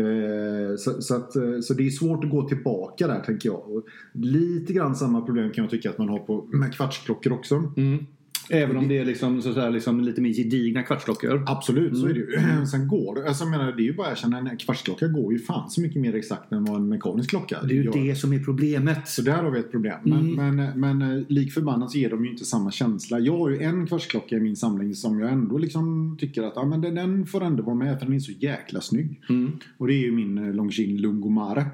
Eh, 0.00 0.76
så, 0.76 1.02
så, 1.02 1.16
att, 1.16 1.36
eh, 1.36 1.60
så 1.60 1.74
det 1.74 1.86
är 1.86 1.90
svårt 1.90 2.24
att 2.24 2.30
gå 2.30 2.48
tillbaka 2.48 3.06
där 3.06 3.20
tänker 3.20 3.48
jag. 3.48 3.70
Och 3.70 3.84
lite 4.12 4.72
grann 4.72 4.96
samma 4.96 5.20
problem 5.20 5.52
kan 5.52 5.64
jag 5.64 5.70
tycka 5.70 5.90
att 5.90 5.98
man 5.98 6.08
har 6.08 6.18
på 6.18 6.48
med 6.52 6.74
kvartsklockor 6.74 7.32
också. 7.32 7.72
Mm. 7.76 8.06
Även 8.50 8.76
om 8.76 8.88
det 8.88 8.98
är 8.98 9.04
liksom, 9.04 9.42
så 9.42 9.54
säga, 9.54 9.68
liksom 9.70 10.00
lite 10.00 10.20
mer 10.20 10.30
gedigna 10.32 10.82
kvartsklockor. 10.82 11.44
Absolut, 11.46 11.98
så 11.98 12.06
är 12.06 12.14
det 12.14 12.36
Mm. 12.38 12.60
ju. 12.60 12.66
Sen 12.70 12.88
går 12.88 13.14
det. 13.14 13.28
Alltså, 13.28 13.44
jag 13.44 13.50
menar, 13.50 13.72
det 13.72 13.82
är 13.82 13.84
ju 13.84 13.94
bara 13.94 14.06
att 14.06 14.12
erkänna, 14.18 14.38
en 14.38 14.56
kvartsklocka 14.56 15.06
går 15.08 15.32
ju 15.32 15.38
fan 15.38 15.70
så 15.70 15.80
mycket 15.80 16.00
mer 16.02 16.14
exakt 16.14 16.52
än 16.52 16.64
vad 16.64 16.76
en 16.76 16.88
mekanisk 16.88 17.30
klocka 17.30 17.58
Det 17.62 17.72
är 17.74 17.76
ju 17.76 17.84
gör. 17.84 17.92
det 17.92 18.14
som 18.14 18.32
är 18.32 18.38
problemet. 18.38 19.08
Så 19.08 19.22
där 19.22 19.42
har 19.42 19.50
vi 19.50 19.58
ett 19.58 19.70
problem. 19.70 19.98
Men, 20.04 20.18
Mm. 20.38 20.56
men, 20.56 20.80
men 20.98 21.16
eh, 21.18 21.22
lik 21.28 21.52
förbannat 21.52 21.90
så 21.90 21.98
ger 21.98 22.10
de 22.10 22.24
ju 22.24 22.30
inte 22.30 22.44
samma 22.44 22.70
känsla. 22.70 23.18
Jag 23.20 23.38
har 23.38 23.50
ju 23.50 23.58
en 23.62 23.86
kvartsklocka 23.86 24.36
i 24.36 24.40
min 24.40 24.56
samling 24.56 24.94
som 24.94 25.20
jag 25.20 25.32
ändå 25.32 25.58
liksom 25.58 26.16
tycker 26.20 26.42
att 26.42 26.52
ja, 26.56 26.64
men 26.66 26.80
den, 26.80 26.94
den 26.94 27.26
får 27.26 27.44
ändå 27.44 27.62
vara 27.62 27.76
med 27.76 27.98
för 27.98 28.06
den 28.06 28.14
är 28.14 28.18
så 28.20 28.32
jäkla 28.32 28.80
snygg. 28.80 29.20
Mm. 29.28 29.52
Och 29.78 29.86
det 29.86 29.94
är 29.94 29.98
ju 30.04 30.12
min 30.12 30.38
eh, 30.38 30.54
Longines 30.54 31.00
Lungomare. 31.00 31.66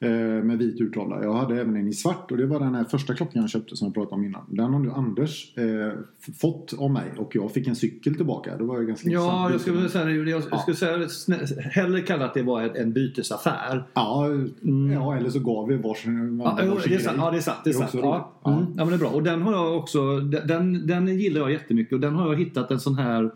Eh, 0.00 0.10
Med 0.44 0.58
vit 0.58 0.80
urtavla. 0.80 1.22
Jag 1.24 1.32
hade 1.32 1.60
även 1.60 1.76
en 1.76 1.88
i 1.88 1.92
svart 1.92 2.30
och 2.30 2.36
det 2.36 2.46
var 2.46 2.60
den 2.60 2.74
här 2.74 2.84
första 2.84 3.14
klockan 3.14 3.42
jag 3.42 3.50
köpte 3.50 3.76
som 3.76 3.86
jag 3.86 3.94
pratade 3.94 4.14
om 4.14 4.24
innan. 4.24 4.42
Den 4.48 4.72
har 4.72 4.80
nu 4.80 4.90
Anders 4.90 5.58
eh, 5.58 5.92
fått 6.40 6.74
av 6.78 6.90
mig 6.90 7.12
och 7.16 7.36
jag 7.36 7.52
fick 7.52 7.66
en 7.66 7.76
cykel 7.76 8.14
tillbaka. 8.14 8.56
Det 8.56 8.64
var 8.64 8.76
jag 8.76 8.86
ganska 8.86 9.08
Ja, 9.10 9.50
jag 9.50 9.60
skulle 9.60 9.88
säga, 9.88 10.10
jag 10.10 10.42
Ja. 10.50 10.58
skulle 10.58 11.08
säga 11.08 11.62
hellre 11.62 12.00
kalla 12.00 12.24
att 12.24 12.34
det 12.34 12.42
var 12.42 12.62
en- 12.62 12.76
en 12.76 12.92
bytesaffär. 12.92 13.84
Ja, 13.94 14.26
Mm. 14.26 14.92
ja, 14.92 15.16
eller 15.16 15.30
så 15.30 15.38
gav 15.40 15.68
vi 15.68 15.76
varsin, 15.76 16.38
Ja, 16.44 16.44
varsin 16.44 16.92
det 16.92 16.94
är 16.94 16.98
sant. 16.98 17.16
Ja, 17.20 17.30
det 17.30 17.36
är 17.36 17.40
sant. 17.40 17.58
Det 17.64 17.70
är 17.70 17.74
Det 17.74 17.76
är 17.76 17.80
sant. 17.80 17.94
också 17.94 17.98
Ja. 18.44 18.52
Mm. 18.52 18.58
ja, 18.60 18.66
men 18.76 18.88
det 18.88 18.94
är 18.94 18.98
bra. 18.98 19.08
Och 19.08 19.22
den 19.22 19.42
har 19.42 19.52
jag 19.52 19.76
också, 19.76 20.18
den, 20.20 20.86
den 20.86 21.18
gillar 21.18 21.40
jag 21.40 21.52
jättemycket 21.52 21.92
och 21.92 22.00
den 22.00 22.14
har 22.14 22.28
jag 22.32 22.38
hittat 22.38 22.70
en 22.70 22.80
sån 22.80 22.94
här 22.94 23.30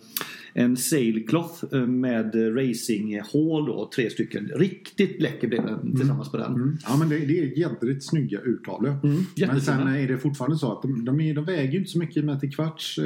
en 0.54 0.76
sailcloth 0.76 1.64
eh, 1.72 1.86
med 1.86 2.34
racinghål 2.56 3.66
då, 3.66 3.90
tre 3.94 4.10
stycken. 4.10 4.50
Riktigt 4.56 5.20
läcker 5.22 5.48
blev 5.48 5.66
den 5.66 5.96
tillsammans 5.96 6.30
på 6.30 6.36
den. 6.36 6.54
Mm. 6.54 6.76
Ja, 6.88 6.96
men 6.96 7.08
det, 7.08 7.18
det 7.18 7.38
är 7.38 7.58
jädrigt 7.58 8.04
snygga 8.04 8.40
urtavlor. 8.40 8.90
Mm, 8.90 9.00
Men 9.02 9.26
jättefina. 9.34 9.60
sen 9.60 9.88
är 9.88 10.08
det 10.08 10.18
fortfarande 10.18 10.56
så 10.56 10.72
att 10.72 10.82
de, 10.82 11.04
de, 11.04 11.20
är, 11.20 11.34
de 11.34 11.44
väger 11.44 11.72
ju 11.72 11.78
inte 11.78 11.90
så 11.90 11.98
mycket 11.98 12.24
med 12.24 12.40
till 12.40 12.54
kvarts. 12.54 12.98
Eh, 12.98 13.04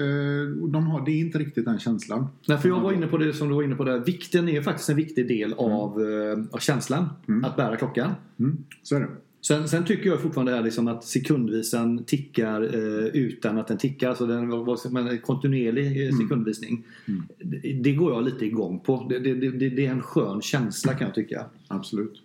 de 0.68 0.86
har, 0.86 1.04
det 1.04 1.10
är 1.10 1.20
inte 1.20 1.38
riktigt 1.38 1.64
den 1.64 1.78
känslan. 1.78 2.26
Nej, 2.48 2.58
för 2.58 2.68
jag 2.68 2.80
var 2.80 2.92
inne 2.92 3.06
på 3.06 3.18
det 3.18 3.32
som 3.32 3.48
du 3.48 3.54
var 3.54 3.62
inne 3.62 3.74
på 3.74 3.84
där. 3.84 3.98
Vikten 3.98 4.48
är 4.48 4.62
faktiskt 4.62 4.88
en 4.88 4.96
viktig 4.96 5.28
del 5.28 5.52
av, 5.52 6.02
eh, 6.02 6.44
av 6.50 6.58
känslan. 6.58 7.08
Mm. 7.28 7.44
Att 7.44 7.56
bära 7.56 7.76
klockan. 7.76 8.10
Mm, 8.38 8.56
så 8.82 8.96
är 8.96 9.00
det. 9.00 9.08
Sen, 9.46 9.68
sen 9.68 9.84
tycker 9.84 10.10
jag 10.10 10.20
fortfarande 10.20 10.52
här 10.52 10.62
liksom 10.62 10.88
att 10.88 11.04
sekundvisan 11.04 12.04
tickar 12.04 12.62
eh, 12.62 13.06
utan 13.06 13.58
att 13.58 13.66
den 13.66 13.78
tickar. 13.78 14.08
Alltså 14.08 14.26
den 14.26 14.48
var 14.48 14.90
men 14.90 15.08
en 15.08 15.18
kontinuerlig 15.18 16.06
eh, 16.06 16.16
sekundvisning. 16.16 16.84
Mm. 17.08 17.22
Det, 17.38 17.72
det 17.72 17.92
går 17.92 18.12
jag 18.12 18.24
lite 18.24 18.46
igång 18.46 18.80
på. 18.80 19.06
Det, 19.08 19.18
det, 19.18 19.34
det, 19.34 19.68
det 19.68 19.86
är 19.86 19.90
en 19.90 20.02
skön 20.02 20.42
känsla 20.42 20.94
kan 20.94 21.06
jag 21.06 21.14
tycka. 21.14 21.44
Absolut. 21.68 22.22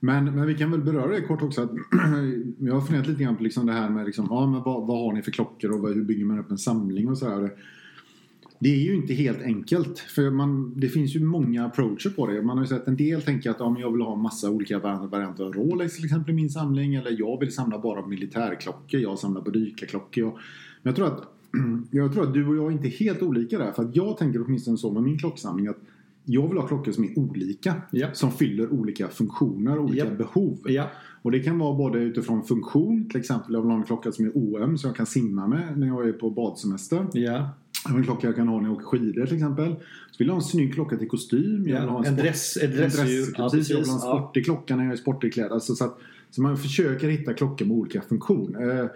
Men, 0.00 0.24
men 0.24 0.46
vi 0.46 0.54
kan 0.54 0.70
väl 0.70 0.80
beröra 0.80 1.08
det 1.08 1.20
kort 1.20 1.42
också. 1.42 1.62
Att 1.62 1.70
jag 2.58 2.74
har 2.74 2.80
funderat 2.80 3.08
lite 3.08 3.22
grann 3.22 3.36
på 3.36 3.42
liksom 3.42 3.66
det 3.66 3.72
här 3.72 3.90
med 3.90 4.06
liksom, 4.06 4.26
ja, 4.30 4.46
men 4.46 4.62
vad, 4.62 4.86
vad 4.86 4.98
har 4.98 5.12
ni 5.12 5.22
för 5.22 5.30
klockor 5.30 5.72
och 5.72 5.80
vad, 5.80 5.94
hur 5.94 6.04
bygger 6.04 6.24
man 6.24 6.38
upp 6.38 6.50
en 6.50 6.58
samling 6.58 7.08
och 7.08 7.18
så 7.18 7.28
här. 7.28 7.50
Det 8.58 8.68
är 8.68 8.78
ju 8.80 8.94
inte 8.96 9.14
helt 9.14 9.42
enkelt. 9.42 9.98
För 9.98 10.30
man, 10.30 10.72
det 10.76 10.88
finns 10.88 11.16
ju 11.16 11.20
många 11.24 11.64
approacher 11.66 12.10
på 12.10 12.26
det. 12.26 12.42
Man 12.42 12.56
har 12.58 12.64
ju 12.64 12.68
sett 12.68 12.88
en 12.88 12.96
del 12.96 13.22
tänka 13.22 13.50
att 13.50 13.56
ja, 13.60 13.70
men 13.70 13.82
jag 13.82 13.92
vill 13.92 14.00
ha 14.02 14.16
massa 14.16 14.50
olika 14.50 14.78
vari- 14.78 15.06
varianter 15.10 15.44
av 15.44 15.52
Rolex 15.52 15.96
till 15.96 16.04
exempel 16.04 16.30
i 16.32 16.36
min 16.36 16.50
samling. 16.50 16.94
Eller 16.94 17.16
jag 17.18 17.40
vill 17.40 17.52
samla 17.54 17.78
bara 17.78 18.06
militärklockor. 18.06 19.00
Jag 19.00 19.18
samlar 19.18 19.40
på 19.40 19.50
dykarklockor. 19.50 20.24
Men 20.82 20.90
jag 20.90 20.96
tror, 20.96 21.06
att, 21.06 21.22
jag 21.90 22.12
tror 22.12 22.22
att 22.22 22.34
du 22.34 22.46
och 22.48 22.56
jag 22.56 22.66
är 22.66 22.70
inte 22.70 22.88
helt 22.88 23.22
olika 23.22 23.58
där. 23.58 23.72
För 23.72 23.82
att 23.82 23.96
jag 23.96 24.18
tänker 24.18 24.42
åtminstone 24.46 24.76
så 24.76 24.92
med 24.92 25.02
min 25.02 25.18
klocksamling 25.18 25.66
att 25.66 25.78
jag 26.24 26.48
vill 26.48 26.58
ha 26.58 26.66
klockor 26.66 26.92
som 26.92 27.04
är 27.04 27.18
olika. 27.18 27.74
Ja. 27.90 28.08
Som 28.12 28.32
fyller 28.32 28.72
olika 28.72 29.08
funktioner, 29.08 29.78
olika 29.78 30.04
Ja. 30.04 30.10
behov. 30.14 30.58
Ja. 30.64 30.90
Och 31.22 31.30
det 31.32 31.40
kan 31.40 31.58
vara 31.58 31.74
både 31.76 31.98
utifrån 31.98 32.42
funktion, 32.42 33.08
till 33.08 33.20
exempel 33.20 33.54
jag 33.54 33.60
vill 33.62 33.70
ha 33.70 33.78
en 33.78 33.84
klocka 33.84 34.12
som 34.12 34.24
är 34.24 34.32
OM 34.34 34.78
så 34.78 34.88
jag 34.88 34.96
kan 34.96 35.06
simma 35.06 35.46
med 35.46 35.78
när 35.78 35.86
jag 35.86 36.08
är 36.08 36.12
på 36.12 36.30
badsemester. 36.30 37.06
En 37.90 38.02
klocka 38.04 38.26
jag 38.26 38.36
kan 38.36 38.48
ha 38.48 38.60
när 38.60 38.68
jag 38.68 38.76
åker 38.76 38.84
skidor 38.86 39.26
till 39.26 39.34
exempel. 39.36 39.74
Så 40.10 40.16
vill 40.18 40.26
jag 40.28 40.34
ha 40.34 40.40
en 40.40 40.46
snygg 40.46 40.74
klocka 40.74 40.96
till 40.96 41.08
kostym. 41.08 41.68
Jag 41.68 41.80
vill 41.80 41.88
ha 41.88 41.98
En 41.98 42.04
sport- 42.04 42.18
dress, 42.24 42.56
en 42.62 42.70
dressdjur. 42.70 43.06
dress, 43.26 43.34
Ja, 43.38 43.50
precis. 43.50 43.70
Jag 43.70 43.78
vill 43.78 43.86
ha 43.88 43.94
en 43.94 44.00
sportig 44.00 44.44
klocka 44.44 44.76
när 44.76 44.84
jag 44.84 44.92
är 44.92 44.96
sportig 44.96 45.32
klädd. 45.34 45.52
Alltså, 45.52 45.74
så, 45.74 45.84
att, 45.84 45.98
så 46.30 46.42
man 46.42 46.56
försöker 46.58 47.08
hitta 47.08 47.34
klockor 47.34 47.66
med 47.66 47.76
olika 47.76 48.00
funktion. 48.00 48.56
Eh, 48.70 48.86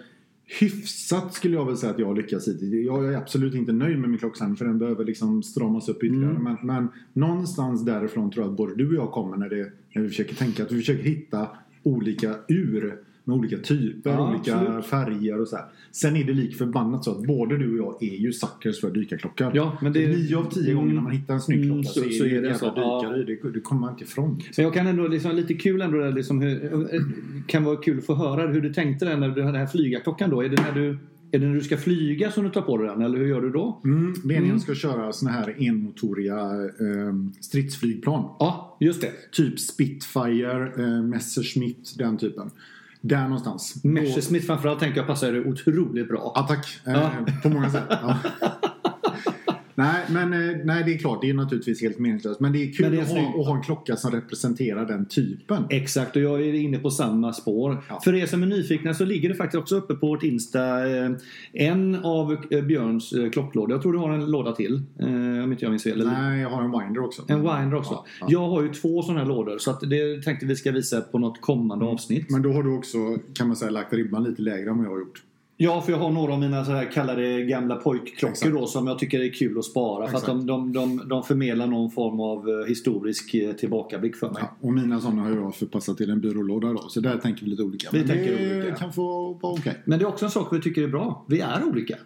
hyfsat 0.60 1.34
skulle 1.34 1.54
jag 1.56 1.66
väl 1.66 1.76
säga 1.76 1.92
att 1.92 1.98
jag 1.98 2.06
har 2.06 2.16
lyckats 2.16 2.48
hittills. 2.48 2.86
Jag 2.86 3.12
är 3.12 3.16
absolut 3.16 3.54
inte 3.54 3.72
nöjd 3.72 3.98
med 3.98 4.10
min 4.10 4.18
klocksamling 4.18 4.56
för 4.56 4.64
den 4.64 4.78
behöver 4.78 5.04
liksom 5.04 5.42
stramas 5.42 5.88
upp 5.88 6.02
ytterligare. 6.04 6.30
Mm. 6.36 6.42
Men, 6.44 6.56
men 6.62 6.88
någonstans 7.12 7.84
därifrån 7.84 8.30
tror 8.30 8.44
jag 8.44 8.50
att 8.50 8.56
både 8.56 8.74
du 8.74 8.88
och 8.88 8.94
jag 8.94 9.10
kommer 9.12 9.36
när, 9.36 9.48
det, 9.48 9.72
när 9.94 10.02
vi 10.02 10.08
försöker 10.08 10.34
tänka 10.34 10.62
att 10.62 10.72
vi 10.72 10.76
försöker 10.76 11.02
hitta 11.02 11.48
olika 11.82 12.34
ur 12.48 12.96
med 13.30 13.38
olika 13.38 13.58
typer, 13.58 14.10
Ja, 14.10 14.30
olika 14.30 14.56
absolut. 14.56 14.84
färger 14.86 15.40
och 15.40 15.48
så 15.48 15.56
här. 15.56 15.64
Sen 15.92 16.16
är 16.16 16.24
det 16.24 16.32
lik 16.32 16.56
förbannat 16.56 17.04
så 17.04 17.10
att 17.10 17.26
både 17.26 17.56
du 17.58 17.80
och 17.80 17.96
jag 18.00 18.12
är 18.12 18.16
ju 18.16 18.32
suckers 18.32 18.80
för 18.80 18.90
dykarklockor. 18.90 19.50
Ja, 19.54 19.78
men 19.82 19.92
det- 19.92 20.08
Nio 20.08 20.36
av 20.36 20.50
tio 20.50 20.74
gånger 20.74 20.94
när 20.94 21.00
man 21.02 21.12
hittar 21.12 21.34
en 21.34 21.40
snygg 21.40 21.64
Mm, 21.64 21.70
klocka 21.82 21.88
så- 21.88 22.00
så, 22.00 22.10
så 22.10 22.24
är 22.24 22.30
det 22.30 22.36
är 22.36 22.42
det 22.42 22.54
så. 22.54 22.72
Ja. 22.76 23.00
dykare 23.02 23.20
i. 23.20 23.24
Det, 23.42 23.50
det 23.50 23.60
kommer 23.60 23.80
man 23.80 23.90
inte 23.90 24.04
ifrån. 24.04 24.40
Men 24.56 24.64
jag 24.64 24.74
kan 24.74 24.86
ändå 24.86 25.08
liksom 25.08 25.36
lite 25.36 25.54
kul 25.54 25.80
ändå 25.82 26.10
liksom 26.10 26.40
hur, 26.42 26.98
kan 27.46 27.64
vara 27.64 27.76
kul 27.76 27.98
att 27.98 28.04
få 28.06 28.14
höra 28.14 28.46
hur 28.52 28.60
du 28.60 28.72
tänkte 28.74 29.04
där 29.04 29.16
när 29.16 29.28
du 29.28 29.42
hade 29.42 29.52
den 29.58 29.66
här 29.66 29.66
flygarklockan 29.72 30.30
då. 30.30 30.42
Är 30.44 30.48
det 30.48 30.62
när 30.62 30.72
du 30.72 30.98
är 31.32 31.38
det 31.38 31.46
när 31.46 31.54
du 31.54 31.60
ska 31.60 31.76
flyga 31.76 32.30
som 32.30 32.44
du 32.44 32.50
tar 32.50 32.62
på 32.62 32.76
dig 32.78 32.86
den 32.88 33.02
eller 33.02 33.18
hur 33.18 33.26
gör 33.26 33.40
du 33.42 33.50
då? 33.50 33.80
Mm, 33.84 34.14
när 34.24 34.36
Mm. 34.36 34.60
ska 34.60 34.74
köra 34.74 35.12
såna 35.12 35.30
här 35.30 35.54
enmotoriga 35.58 36.36
eh, 36.36 37.14
stridsflygplan. 37.40 38.22
Ja, 38.38 38.76
just 38.80 39.00
det. 39.00 39.10
Typ 39.32 39.60
Spitfire, 39.60 40.72
eh, 40.78 41.02
Messerschmitt, 41.02 41.94
den 41.98 42.16
typen. 42.18 42.50
Där 43.00 43.22
någonstans. 43.22 43.84
Messerschmitt 43.84 44.46
framförallt 44.46 44.80
tänker 44.80 44.98
jag 44.98 45.06
passar 45.06 45.48
otroligt 45.48 46.08
bra. 46.08 46.32
Ja, 46.34 46.42
tack. 46.48 46.66
Eh, 46.86 46.92
Ja. 46.92 47.10
På 47.42 47.48
många 47.48 47.70
sätt. 47.70 47.82
Ja. 47.88 48.18
nej, 49.74 50.00
men 50.10 50.32
eh, 50.32 50.56
nej, 50.64 50.84
det 50.84 50.94
är 50.94 50.98
klart. 50.98 51.20
Det 51.22 51.30
är 51.30 51.34
naturligtvis 51.34 51.82
helt 51.82 51.98
meningslöst. 51.98 52.40
Men 52.40 52.52
det 52.52 52.58
är 52.58 52.72
kul 52.72 52.90
det 52.90 52.98
är 52.98 53.02
att, 53.02 53.08
ha, 53.08 53.40
att 53.40 53.46
ha 53.46 53.56
en 53.56 53.62
klocka 53.62 53.96
som 53.96 54.10
representerar 54.10 54.86
den 54.86 55.06
typen. 55.06 55.64
Exakt, 55.70 56.16
och 56.16 56.22
jag 56.22 56.40
är 56.40 56.54
inne 56.54 56.78
på 56.78 56.90
samma 56.90 57.32
spår. 57.32 57.82
Ja. 57.88 58.00
För 58.04 58.14
er 58.14 58.26
som 58.26 58.42
är 58.42 58.46
nyfikna 58.46 58.94
så 58.94 59.04
ligger 59.04 59.28
det 59.28 59.34
faktiskt 59.34 59.60
också 59.60 59.76
uppe 59.76 59.94
på 59.94 60.06
vårt 60.06 60.22
Insta 60.22 60.96
eh, 60.96 61.10
en 61.52 61.94
av 62.04 62.36
Björns 62.66 63.14
klocklådor. 63.32 63.72
Jag 63.72 63.82
tror 63.82 63.92
du 63.92 63.98
har 63.98 64.12
en 64.12 64.30
låda 64.30 64.52
till, 64.52 64.82
om 65.44 65.52
inte 65.52 65.64
jag 65.64 65.70
minns 65.70 65.82
fel. 65.82 66.06
Nej, 66.06 66.40
jag 66.40 66.50
har 66.50 66.62
en 66.62 66.70
Winder 66.70 67.04
också. 67.04 67.22
En 67.28 67.40
Winder 67.40 67.74
också. 67.74 67.92
Ja, 67.94 68.04
ja. 68.20 68.26
Jag 68.30 68.48
har 68.48 68.62
ju 68.62 68.68
två 68.68 69.02
sådana 69.02 69.20
här 69.20 69.28
lådor 69.28 69.58
så 69.58 69.70
att 69.70 69.80
det 69.80 70.22
tänkte 70.22 70.46
vi 70.46 70.56
ska 70.56 70.72
visa 70.72 71.00
på 71.00 71.18
något 71.18 71.40
kommande 71.40 71.84
avsnitt. 71.84 72.30
Men 72.30 72.42
då 72.42 72.52
har 72.52 72.62
du 72.62 72.76
också, 72.76 72.98
kan 73.34 73.46
man 73.46 73.56
säga, 73.56 73.70
lagt 73.70 73.92
ribban 73.92 74.24
lite 74.24 74.42
lägre 74.42 74.70
än 74.70 74.76
vad 74.76 74.86
jag 74.86 74.90
har 74.90 74.98
gjort. 74.98 75.22
Ja, 75.62 75.80
för 75.80 75.92
jag 75.92 75.98
har 75.98 76.10
några 76.10 76.32
av 76.32 76.40
mina 76.40 76.64
så 76.64 76.72
här 76.72 76.92
kallade 76.92 77.42
gamla 77.42 77.76
pojkklockor 77.76 78.30
Exakt. 78.30 78.52
då 78.52 78.66
som 78.66 78.86
jag 78.86 78.98
tycker 78.98 79.20
är 79.20 79.32
kul 79.32 79.58
att 79.58 79.64
spara. 79.64 80.06
För 80.06 80.16
att 80.16 80.22
Exakt. 80.22 80.46
de, 80.46 80.46
de, 80.46 80.72
de, 80.72 81.08
de 81.08 81.22
förmedlar 81.22 81.66
någon 81.66 81.90
form 81.90 82.20
av 82.20 82.48
eh, 82.48 82.66
historisk 82.68 83.34
eh, 83.34 83.52
tillbakablick 83.52 84.16
för 84.16 84.30
mig. 84.30 84.42
Ja, 84.42 84.56
och 84.60 84.72
mina 84.72 85.00
sådana 85.00 85.22
har 85.22 85.30
jag 85.30 85.54
förpassat 85.54 85.96
till 85.96 86.10
en 86.10 86.20
byrålåda 86.20 86.72
då. 86.72 86.78
Så 86.88 87.00
där 87.00 87.16
tänker 87.18 87.44
vi 87.44 87.50
lite 87.50 87.62
olika. 87.62 87.88
Vi 87.92 87.98
Men 87.98 88.08
tänker 88.08 88.38
det 88.38 88.56
olika. 88.58 88.74
kan 88.76 88.92
få 88.92 89.32
vara 89.32 89.52
okej. 89.52 89.82
Men 89.84 89.98
det 89.98 90.04
är 90.04 90.08
också 90.08 90.24
en 90.24 90.30
sak 90.30 90.52
vi 90.52 90.60
tycker 90.60 90.82
är 90.82 90.88
bra. 90.88 91.24
Vi 91.28 91.40
är 91.40 91.64
olika. 91.68 91.96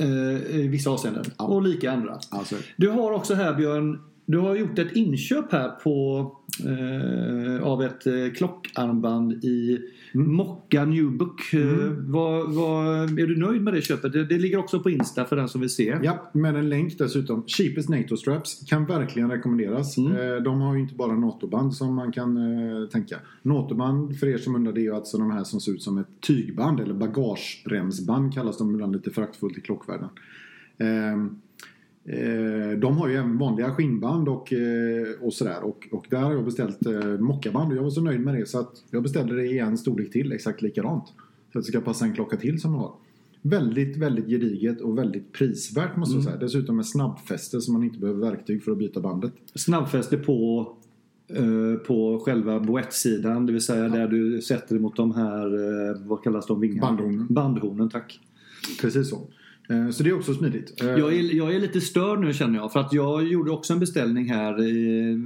Eh, 0.00 0.56
I 0.56 0.68
vissa 0.68 0.90
avseenden. 0.90 1.22
Mm. 1.22 1.34
Ja. 1.38 1.44
Och 1.44 1.62
lika 1.62 1.92
andra. 1.92 2.18
Alltså, 2.30 2.56
Du 2.76 2.88
har 2.88 3.12
också 3.12 3.34
här 3.34 3.54
Björn, 3.54 3.98
du 4.30 4.38
har 4.38 4.56
gjort 4.56 4.78
ett 4.78 4.96
inköp 4.96 5.52
här 5.52 5.68
på 5.68 6.20
eh, 6.66 7.62
av 7.62 7.82
ett 7.82 8.06
eh, 8.06 8.32
klockarmband 8.36 9.44
i 9.44 9.78
Mm. 10.14 10.32
Mocka 10.34 10.84
New 10.84 11.12
Book. 11.12 11.54
Eh, 11.54 11.92
vad, 11.98 12.54
vad, 12.54 13.18
är 13.18 13.26
du 13.26 13.36
nöjd 13.36 13.62
med 13.62 13.74
det 13.74 13.82
köpet? 13.82 14.12
Det, 14.12 14.24
det 14.24 14.38
ligger 14.38 14.58
också 14.58 14.80
på 14.80 14.90
Insta 14.90 15.24
för 15.24 15.36
den 15.36 15.48
som 15.48 15.60
vill 15.60 15.70
se. 15.70 15.96
Ja, 16.02 16.30
med 16.32 16.56
en 16.56 16.68
länk 16.68 16.98
dessutom. 16.98 17.44
Cheapest 17.46 17.88
NATO 17.88 18.16
Straps 18.16 18.64
kan 18.66 18.86
verkligen 18.86 19.30
rekommenderas. 19.30 19.98
Mm. 19.98 20.12
Eh, 20.12 20.42
De 20.42 20.60
har 20.60 20.74
ju 20.74 20.80
inte 20.80 20.94
bara 20.94 21.14
NATO-band 21.14 21.74
som 21.74 21.94
man 21.94 22.12
kan 22.12 22.36
eh, 22.36 22.88
tänka. 22.88 23.16
NATO-band, 23.42 24.18
för 24.18 24.26
er 24.26 24.38
som 24.38 24.54
undrar, 24.54 24.72
det 24.72 24.80
är 24.80 24.82
ju 24.82 24.94
alltså 24.94 25.18
de 25.18 25.30
här 25.30 25.44
som 25.44 25.60
ser 25.60 25.72
ut 25.72 25.82
som 25.82 25.98
ett 25.98 26.20
tygband 26.20 26.80
eller 26.80 26.94
bagageremsband 26.94 28.34
kallas 28.34 28.58
de 28.58 28.74
ibland 28.74 28.92
lite 28.92 29.10
föraktfullt 29.10 29.58
i 29.58 29.60
klockvärlden. 29.60 30.08
Eh, 30.78 31.26
De 32.78 32.96
har 32.96 33.08
ju 33.08 33.14
även 33.14 33.38
vanliga 33.38 33.70
skinnband 33.70 34.28
och, 34.28 34.52
eh, 34.52 35.06
och 35.20 35.32
sådär. 35.32 35.64
Och, 35.64 35.88
och 35.92 36.06
där 36.10 36.18
har 36.18 36.32
jag 36.32 36.44
beställt 36.44 36.86
eh, 36.86 37.18
mockaband 37.18 37.70
och 37.72 37.78
jag 37.78 37.82
var 37.82 37.90
så 37.90 38.02
nöjd 38.02 38.20
med 38.20 38.34
det 38.34 38.46
så 38.46 38.60
att 38.60 38.84
jag 38.90 39.02
beställde 39.02 39.36
det 39.36 39.46
i 39.46 39.58
en 39.58 39.78
storlek 39.78 40.12
till, 40.12 40.32
exakt 40.32 40.62
likadant. 40.62 41.04
Så 41.52 41.58
att 41.58 41.64
det 41.64 41.72
ska 41.72 41.80
passa 41.80 42.04
en 42.04 42.14
klocka 42.14 42.36
till 42.36 42.60
som 42.60 42.72
jag 42.72 42.80
har. 42.80 42.94
Väldigt, 43.42 43.96
väldigt 43.96 44.26
gediget 44.26 44.80
och 44.80 44.98
väldigt 44.98 45.32
prisvärt 45.32 45.96
måste 45.96 46.14
jag 46.14 46.24
säga. 46.24 46.36
Dessutom 46.36 46.76
med 46.76 46.86
snabbfäste 46.86 47.60
så 47.60 47.72
man 47.72 47.84
inte 47.84 47.98
behöver 47.98 48.30
verktyg 48.30 48.62
för 48.62 48.72
att 48.72 48.78
byta 48.78 49.00
bandet. 49.00 49.32
Snabbfäste 49.54 50.16
på, 50.16 50.68
eh, 51.28 51.74
på 51.86 52.22
själva 52.24 52.60
boettsidan. 52.60 53.46
Det 53.46 53.52
vill 53.52 53.62
säga 53.62 53.88
där 53.88 54.08
du 54.08 54.42
sätter 54.42 54.78
mot 54.78 54.96
de 54.96 55.14
här, 55.14 55.46
eh, 55.46 56.06
vad 56.06 56.22
kallas 56.22 56.46
de 56.46 56.60
vingarna? 56.60 56.86
Bandhornen. 56.86 57.26
Bandhornen, 57.30 57.90
tack. 57.90 58.20
Precis 58.80 59.10
så. 59.10 59.18
Eh, 59.70 59.90
Så 59.90 60.02
det 60.02 60.10
är 60.10 60.14
också 60.16 60.34
smidigt. 60.34 60.80
Eh, 60.82 60.88
Jag 60.88 61.12
är, 61.16 61.34
jag 61.36 61.54
är 61.54 61.60
lite 61.60 61.80
störd 61.80 62.20
nu 62.20 62.32
känner 62.32 62.58
jag. 62.58 62.72
För 62.72 62.80
att 62.80 62.92
jag 62.92 63.26
gjorde 63.28 63.50
också 63.50 63.72
en 63.72 63.80
beställning 63.80 64.28
här 64.28 64.62
i, 64.62 65.18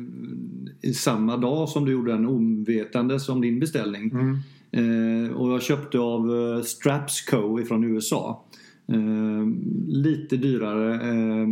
i 0.82 0.92
samma 0.94 1.36
dag 1.36 1.68
som 1.68 1.84
du 1.84 1.92
gjorde 1.92 2.12
en 2.12 2.26
ovetandes 2.26 3.28
om 3.28 3.40
din 3.40 3.60
beställning. 3.60 4.10
Mm. 4.10 4.36
Eh, 5.26 5.32
och 5.32 5.52
jag 5.52 5.62
köpte 5.62 5.98
av 5.98 6.30
eh, 6.56 6.62
Straps 6.62 7.22
Co 7.22 7.60
ifrån 7.60 7.84
USA. 7.84 8.44
Eh, 8.88 9.46
lite 9.88 10.36
dyrare 10.36 10.94
eh, 10.94 11.48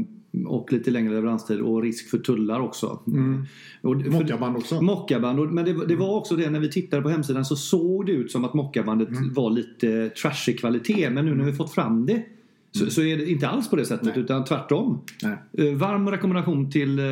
och 0.46 0.72
lite 0.72 0.90
längre 0.90 1.12
leveranstid 1.14 1.60
och 1.60 1.82
risk 1.82 2.10
för 2.10 2.18
tullar 2.18 2.60
också. 2.60 3.00
Mm. 3.06 3.44
Mockaband 4.12 4.56
också. 4.56 4.80
Mockaband. 4.82 5.52
Men 5.52 5.64
det, 5.64 5.86
det 5.86 5.96
var 5.96 6.16
också 6.16 6.36
det 6.36 6.50
när 6.50 6.60
vi 6.60 6.70
tittade 6.70 7.02
på 7.02 7.08
hemsidan 7.08 7.44
så 7.44 7.56
såg 7.56 8.06
det 8.06 8.12
ut 8.12 8.30
som 8.30 8.44
att 8.44 8.54
mockabandet 8.54 9.08
Mm. 9.08 9.32
var 9.34 9.50
lite 9.50 10.08
trashig 10.08 10.58
kvalitet. 10.60 11.10
Men 11.10 11.26
nu 11.26 11.34
när 11.34 11.44
vi 11.44 11.52
fått 11.52 11.74
fram 11.74 12.06
det 12.06 12.22
så, 12.72 12.90
så 12.90 13.02
är 13.02 13.16
det 13.16 13.30
inte 13.30 13.48
alls 13.48 13.70
på 13.70 13.76
det 13.76 13.84
sättet 13.84 14.06
Nej. 14.06 14.18
utan 14.18 14.44
tvärtom. 14.44 15.00
Nej. 15.22 15.68
Eh, 15.68 15.74
varm 15.76 16.08
rekommendation 16.10 16.70
till, 16.70 16.98
eh, 16.98 17.04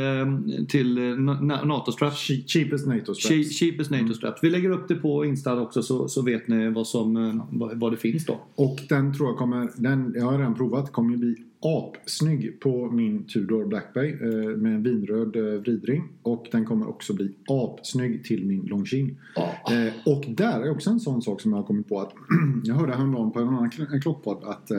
till 0.68 0.98
eh, 0.98 1.02
Na- 1.02 1.64
NATO 1.66 1.92
Straps. 1.92 2.16
Che- 2.30 2.44
Cheapest 2.46 2.86
NATO 2.86 3.14
Straps. 3.14 3.34
Che- 3.34 3.44
Cheapest 3.44 3.90
NATO 3.90 4.14
Straps. 4.14 4.44
Vi 4.44 4.50
lägger 4.50 4.70
upp 4.70 4.88
det 4.88 4.94
på 4.94 5.24
Insta 5.24 5.60
också 5.60 5.82
så, 5.82 6.08
så 6.08 6.22
vet 6.22 6.48
ni 6.48 6.70
vad, 6.70 6.86
som, 6.86 7.42
vad, 7.50 7.92
det 7.92 7.96
finns 7.96 8.26
då. 8.26 8.40
Och 8.54 8.78
den 8.88 9.14
tror 9.14 9.28
jag 9.28 9.36
kommer, 9.38 9.70
den, 9.76 10.14
jag 10.16 10.24
har 10.24 10.38
redan 10.38 10.54
provat, 10.54 10.92
kommer 10.92 11.16
bli 11.16 11.36
apsnygg 11.62 12.60
på 12.60 12.90
min 12.90 13.24
Tudor 13.24 13.66
Black 13.66 13.94
Bay 13.94 14.14
med 14.56 14.74
en 14.74 14.82
vinröd 14.82 15.36
vridring. 15.36 16.08
Och 16.22 16.46
den 16.52 16.64
kommer 16.64 16.88
också 16.88 17.14
bli 17.14 17.30
apsnygg 17.48 18.24
till 18.24 18.46
min 18.46 18.62
Longines. 18.66 19.12
Eh, 19.36 20.12
och 20.12 20.24
där 20.28 20.60
är 20.60 20.70
också 20.70 20.90
en 20.90 21.00
sån 21.00 21.22
sak 21.22 21.40
som 21.40 21.50
jag 21.52 21.58
har 21.58 21.64
kommit 21.66 21.88
på 21.88 22.00
att 22.00 22.12
jag 22.64 22.74
hörde 22.74 22.92
häromdagen 22.94 23.30
på 23.30 23.40
en 23.40 23.48
annan 23.48 23.70
klockpodd 24.02 24.44
att 24.44 24.70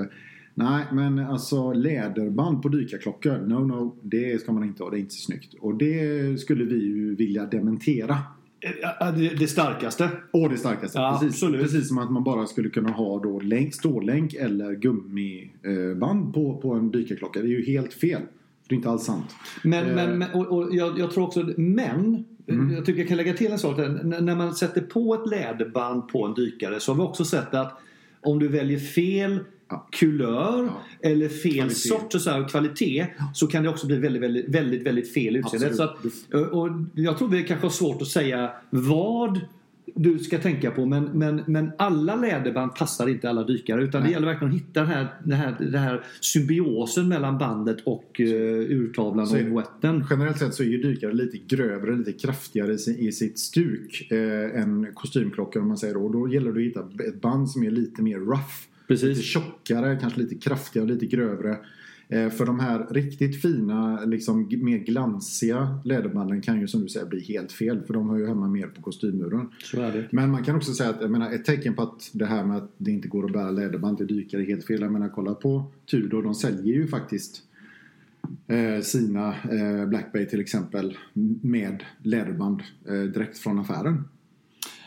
Nej, 0.53 0.85
men 0.91 1.19
alltså 1.19 1.73
läderband 1.73 2.61
på 2.61 2.69
dykarklockor, 2.69 3.37
no 3.47 3.53
no, 3.67 3.95
det 4.01 4.41
ska 4.41 4.51
man 4.51 4.63
inte 4.63 4.83
ha, 4.83 4.89
det 4.89 4.97
är 4.97 4.99
inte 4.99 5.13
så 5.15 5.21
snyggt. 5.25 5.53
Och 5.59 5.75
det 5.75 6.39
skulle 6.41 6.63
vi 6.63 6.75
ju 6.85 7.15
vilja 7.15 7.45
dementera. 7.45 8.17
Eh, 9.01 9.13
Det, 9.39 9.47
starkaste. 9.47 10.09
Och 10.31 10.49
det 10.49 10.57
starkaste. 10.57 10.99
Ja, 10.99 11.17
precis, 11.21 11.43
absolut. 11.43 11.61
precis 11.61 11.87
som 11.87 11.97
att 11.97 12.11
man 12.11 12.23
bara 12.23 12.45
skulle 12.45 12.69
kunna 12.69 12.89
ha 12.91 13.19
då 13.23 13.39
länk, 13.39 13.73
stålänk 13.75 14.33
eller 14.33 14.75
gummiband 14.75 16.33
på, 16.33 16.57
på 16.57 16.73
en 16.73 16.91
dykarklocka. 16.91 17.39
Det 17.41 17.45
är 17.47 17.49
ju 17.59 17.65
helt 17.65 17.93
fel. 17.93 18.21
Det 18.67 18.75
är 18.75 18.77
inte 18.77 18.89
alls 18.89 19.03
sant. 19.03 19.35
Men, 19.63 19.85
Eh. 19.89 19.95
men, 19.95 20.17
men 20.19 20.31
och, 20.33 20.47
och 20.57 20.75
jag, 20.75 20.99
jag 20.99 21.11
tror 21.11 21.23
också, 21.23 21.49
men 21.57 22.25
Mm. 22.47 22.73
jag 22.73 22.85
tycker 22.85 22.99
jag 22.99 23.07
kan 23.07 23.17
lägga 23.17 23.33
till 23.33 23.51
en 23.51 23.59
sak. 23.59 23.77
där. 23.77 24.21
När 24.21 24.35
man 24.35 24.53
sätter 24.55 24.81
på 24.81 25.13
ett 25.13 25.29
läderband 25.29 26.07
på 26.07 26.25
en 26.25 26.33
dykare 26.33 26.79
så 26.79 26.91
har 26.91 26.95
vi 26.97 27.01
också 27.09 27.25
sett 27.25 27.53
att 27.53 27.79
om 28.21 28.39
du 28.39 28.47
väljer 28.47 28.79
fel 28.79 29.39
Ja. 29.71 29.87
kulör 29.91 30.63
Ja. 30.65 30.81
eller 31.09 31.29
fel 31.29 31.53
Kvalitet. 31.53 31.75
sorts 31.75 32.15
och 32.15 32.21
så 32.21 32.29
här, 32.29 32.47
kvalitet 32.47 33.07
så 33.33 33.47
kan 33.47 33.63
det 33.63 33.69
också 33.69 33.87
bli 33.87 33.97
väldigt, 33.97 34.21
väldigt, 34.23 34.49
väldigt, 34.49 34.87
väldigt 34.87 35.13
fel 35.13 35.35
utseende. 35.35 35.73
Så 35.73 35.83
att, 35.83 35.97
och 36.51 36.69
jag 36.95 37.17
tror 37.17 37.29
det 37.29 37.43
kanske 37.43 37.65
har 37.65 37.71
svårt 37.71 38.01
att 38.01 38.07
säga 38.07 38.51
vad 38.69 39.39
du 39.95 40.19
ska 40.19 40.37
tänka 40.37 40.71
på 40.71 40.85
men, 40.85 41.03
men, 41.03 41.41
men 41.47 41.71
alla 41.77 42.15
läderband 42.15 42.75
passar 42.75 43.07
inte 43.09 43.29
alla 43.29 43.43
dykare 43.43 43.83
utan 43.83 44.01
det 44.01 44.05
Nej. 44.05 44.11
gäller 44.13 44.27
verkligen 44.27 44.53
att 44.53 44.59
hitta 44.59 44.79
den 44.79 44.89
här, 44.89 45.07
den 45.23 45.37
här, 45.37 45.55
den 45.59 45.81
här 45.81 46.03
symbiosen 46.21 47.07
mellan 47.07 47.37
bandet 47.37 47.77
och 47.85 48.19
uh, 48.19 48.27
urtavlan 48.59 49.27
Så 49.27 49.35
är 49.35 49.39
och 49.39 49.45
det. 49.45 49.51
boetten. 49.51 50.05
Generellt 50.09 50.37
sett 50.39 50.53
så 50.53 50.63
är 50.63 50.67
ju 50.67 50.81
dykare 50.81 51.13
lite 51.13 51.37
grövre, 51.55 51.95
lite 51.95 52.11
kraftigare 52.13 52.73
i 52.73 52.77
si- 52.77 53.07
i 53.07 53.11
sitt 53.11 53.39
stuk 53.39 54.11
eh, 54.11 54.61
än 54.61 54.87
kostymklockor 54.93 55.61
om 55.61 55.67
man 55.67 55.77
säger 55.77 55.93
då. 55.93 55.99
Och 56.05 56.11
då 56.11 56.33
gäller 56.33 56.51
det 56.51 56.59
att 56.59 56.65
hitta 56.65 57.03
ett 57.07 57.21
band 57.21 57.49
som 57.49 57.63
är 57.63 57.71
lite 57.71 58.01
mer 58.01 58.17
rough. 58.17 58.53
Lite 58.91 59.07
Precis. 59.07 59.25
tjockare, 59.25 59.97
kanske 60.01 60.19
lite 60.19 60.35
kraftigare, 60.35 60.87
lite 60.87 61.05
grövre. 61.05 61.57
Eh, 62.09 62.29
för 62.29 62.45
de 62.45 62.59
här 62.59 62.87
riktigt 62.89 63.41
fina, 63.41 64.05
liksom 64.05 64.49
mer 64.61 64.77
glansiga 64.77 65.79
läderbanden 65.85 66.41
kan 66.41 66.61
ju 66.61 66.67
som 66.67 66.81
du 66.81 66.89
säger 66.89 67.05
bli 67.05 67.23
helt 67.23 67.51
fel. 67.51 67.81
För 67.87 67.93
de 67.93 68.09
hör 68.09 68.17
ju 68.17 68.27
hemma 68.27 68.47
mer 68.47 68.67
på 68.67 68.81
kostymmuren. 68.81 69.49
Men 70.11 70.31
man 70.31 70.43
kan 70.43 70.55
också 70.55 70.73
säga 70.73 70.89
att 70.89 71.01
jag 71.01 71.11
menar, 71.11 71.31
ett 71.31 71.45
tecken 71.45 71.73
på 71.73 71.81
att 71.81 72.09
det 72.13 72.25
här 72.25 72.45
med 72.45 72.57
att 72.57 72.71
det 72.77 72.91
inte 72.91 73.07
går 73.07 73.25
att 73.25 73.33
bära 73.33 73.51
läderband 73.51 73.97
till 73.97 74.07
dykare 74.07 74.41
är 74.41 74.45
helt 74.45 74.65
fel. 74.65 74.81
Jag 74.81 74.91
menar 74.91 75.09
kolla 75.09 75.33
på 75.33 75.65
Tudor, 75.85 76.23
de 76.23 76.35
säljer 76.35 76.75
ju 76.75 76.87
faktiskt 76.87 77.41
eh, 78.47 78.81
sina 78.81 79.27
eh, 79.27 79.85
Black 79.85 80.13
Bay 80.13 80.25
till 80.25 80.39
exempel 80.39 80.97
med 81.41 81.83
läderband 82.03 82.61
eh, 82.87 83.01
direkt 83.01 83.37
från 83.37 83.59
affären. 83.59 84.03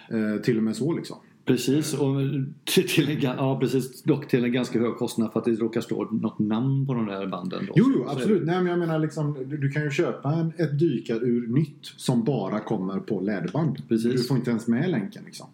Eh, 0.08 0.42
till 0.42 0.56
och 0.56 0.62
med 0.62 0.76
så 0.76 0.96
liksom. 0.96 1.16
Precis, 1.44 1.94
och 1.94 2.16
till, 2.64 3.10
en, 3.10 3.20
ja, 3.20 3.58
precis, 3.60 4.02
dock 4.02 4.28
till 4.28 4.44
en 4.44 4.52
ganska 4.52 4.80
hög 4.80 4.96
kostnad 4.96 5.32
för 5.32 5.40
att 5.40 5.44
det 5.44 5.54
råkar 5.54 5.80
stå 5.80 6.04
något 6.04 6.38
namn 6.38 6.86
på 6.86 6.94
de 6.94 7.06
där 7.06 7.26
banden. 7.26 7.66
Då. 7.66 7.72
Jo, 7.76 7.84
jo 7.94 8.04
absolut. 8.08 8.46
Nej, 8.46 8.56
men 8.56 8.66
jag 8.66 8.78
menar 8.78 8.98
liksom, 8.98 9.36
du, 9.48 9.56
du 9.56 9.70
kan 9.70 9.82
ju 9.82 9.90
köpa 9.90 10.32
en, 10.32 10.52
ett 10.56 10.78
dykarur 10.78 11.46
nytt 11.46 11.78
som 11.82 12.24
bara 12.24 12.60
kommer 12.60 13.00
på 13.00 13.20
läderband. 13.20 13.88
Precis. 13.88 14.12
Du 14.12 14.18
får 14.22 14.36
inte 14.36 14.50
ens 14.50 14.66
med 14.66 14.90
länken 14.90 15.22
liksom. 15.24 15.46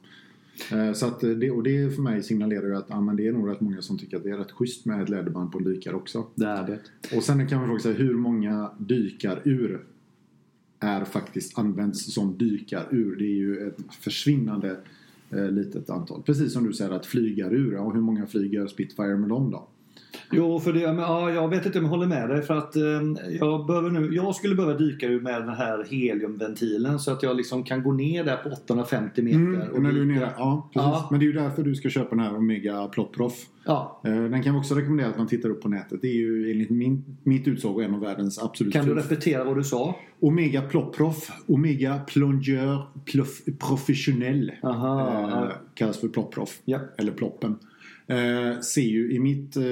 Eh, 0.73 0.93
Så 0.93 1.07
att 1.07 1.21
det, 1.21 1.51
och 1.51 1.63
det 1.63 1.95
för 1.95 2.03
mig 2.03 2.23
signalerar 2.23 2.67
ju 2.67 2.77
att 2.77 2.87
ja, 2.89 3.01
men 3.01 3.17
det 3.17 3.29
är 3.29 3.33
nog 3.33 3.51
rätt 3.51 3.61
många 3.61 3.83
som 3.83 3.99
tycker 3.99 4.17
att 4.17 4.23
det 4.23 4.31
är 4.31 4.37
rätt 4.39 4.53
schysst 4.53 4.85
med 4.85 5.03
ett 5.03 5.09
läderband 5.09 5.53
på 5.53 5.59
en 5.59 5.65
dykare 5.65 5.95
också. 5.95 6.27
Det 6.35 6.47
är 6.47 6.67
det. 6.67 7.17
Och 7.17 7.23
sen 7.23 7.49
kan 7.49 7.59
man 7.59 7.69
fråga 7.69 7.81
sig 7.81 7.93
hur 7.93 8.15
många 8.15 8.71
dykarur 8.79 9.85
är 10.81 11.05
faktiskt 11.05 11.59
används 11.59 12.15
som 12.15 12.39
dykarur. 12.39 13.17
Det 13.17 13.25
är 13.25 13.37
ju 13.37 13.69
ett 13.69 13.79
försvinnande 14.01 14.77
Eh, 15.33 15.51
litet 15.51 15.91
antal. 15.91 16.23
Precis 16.23 16.53
som 16.53 16.67
du 16.67 16.73
säger 16.73 16.91
att 16.91 17.07
flygarur, 17.07 17.73
ja, 17.73 17.91
hur 17.91 18.01
många 18.01 18.27
flyger 18.27 18.67
Spitfire 18.67 19.17
med 19.17 19.29
dem 19.29 19.51
då? 19.51 19.69
Jo, 20.33 20.61
för 20.61 20.73
det, 20.73 20.87
men, 20.87 20.99
ja, 20.99 21.31
jag 21.31 21.49
vet 21.49 21.67
inte 21.67 21.79
om 21.79 21.85
jag 21.85 21.91
håller 21.91 22.07
med 22.07 22.29
dig. 22.29 22.43
För 22.43 22.55
att 22.57 22.77
eh, 22.77 22.83
jag, 23.41 23.67
behöver 23.67 23.91
nu, 23.91 24.15
jag 24.15 24.35
skulle 24.35 24.55
behöva 24.55 24.79
dyka 24.79 25.07
ur 25.07 25.21
med 25.21 25.43
den 25.43 25.55
här 25.55 25.87
heliumventilen 25.91 26.99
så 26.99 27.13
att 27.13 27.23
jag 27.23 27.37
liksom 27.37 27.65
kan 27.65 27.83
gå 27.83 27.93
ner 27.93 28.25
där 28.25 28.37
på 28.37 28.49
850 28.49 29.23
meter. 29.23 29.39
Mm, 29.39 29.61
och 29.61 29.83
när 29.83 29.93
du 29.93 30.01
är 30.01 30.07
nere, 30.07 30.33
ja, 30.37 30.71
precis. 30.73 30.87
Ja. 30.87 31.09
Men 31.11 31.21
det 31.21 31.25
är 31.25 31.27
ju 31.27 31.33
därför 31.33 31.63
du 31.63 31.75
ska 31.75 31.89
köpa 31.89 32.11
den 32.17 32.25
här 32.25 32.37
Omega 32.37 32.87
Plotproff. 32.87 33.47
Ja. 33.65 34.01
Eh, 34.05 34.13
Den 34.13 34.43
kan 34.43 34.55
vi 34.55 34.61
också 34.61 34.75
rekommendera 34.75 35.09
att 35.09 35.19
man 35.19 35.27
tittar 35.27 35.49
upp 35.49 35.63
på 35.63 35.69
nätet. 35.69 36.03
Det 36.03 36.09
är 36.09 36.17
ju 36.17 36.51
enligt 36.51 36.71
min, 36.71 37.05
mitt 37.23 37.49
utsago 37.49 37.81
en 37.81 37.95
av 37.95 38.01
världens 38.01 38.43
absolut 38.43 38.73
Kan 38.73 38.87
du 38.87 38.95
repetera 38.95 39.45
vad 39.45 39.57
du 39.57 39.65
sa? 39.65 39.97
Omega 40.21 40.63
Plotproff, 40.63 41.31
Omega 41.47 41.99
Plongeur 42.07 42.87
Plof, 43.05 43.41
Professionnel. 43.59 44.53
Aha, 44.63 45.29
eh, 45.45 45.51
kallas 45.75 45.99
för 46.01 46.09
Plotproff. 46.09 46.61
Ja. 46.65 46.79
Eller 46.99 47.13
Ploppen. 47.13 47.57
Eh, 48.11 48.61
ser 48.61 48.81
ju 48.83 49.13
i 49.13 49.19
mitt 49.19 49.57
eh, 49.57 49.63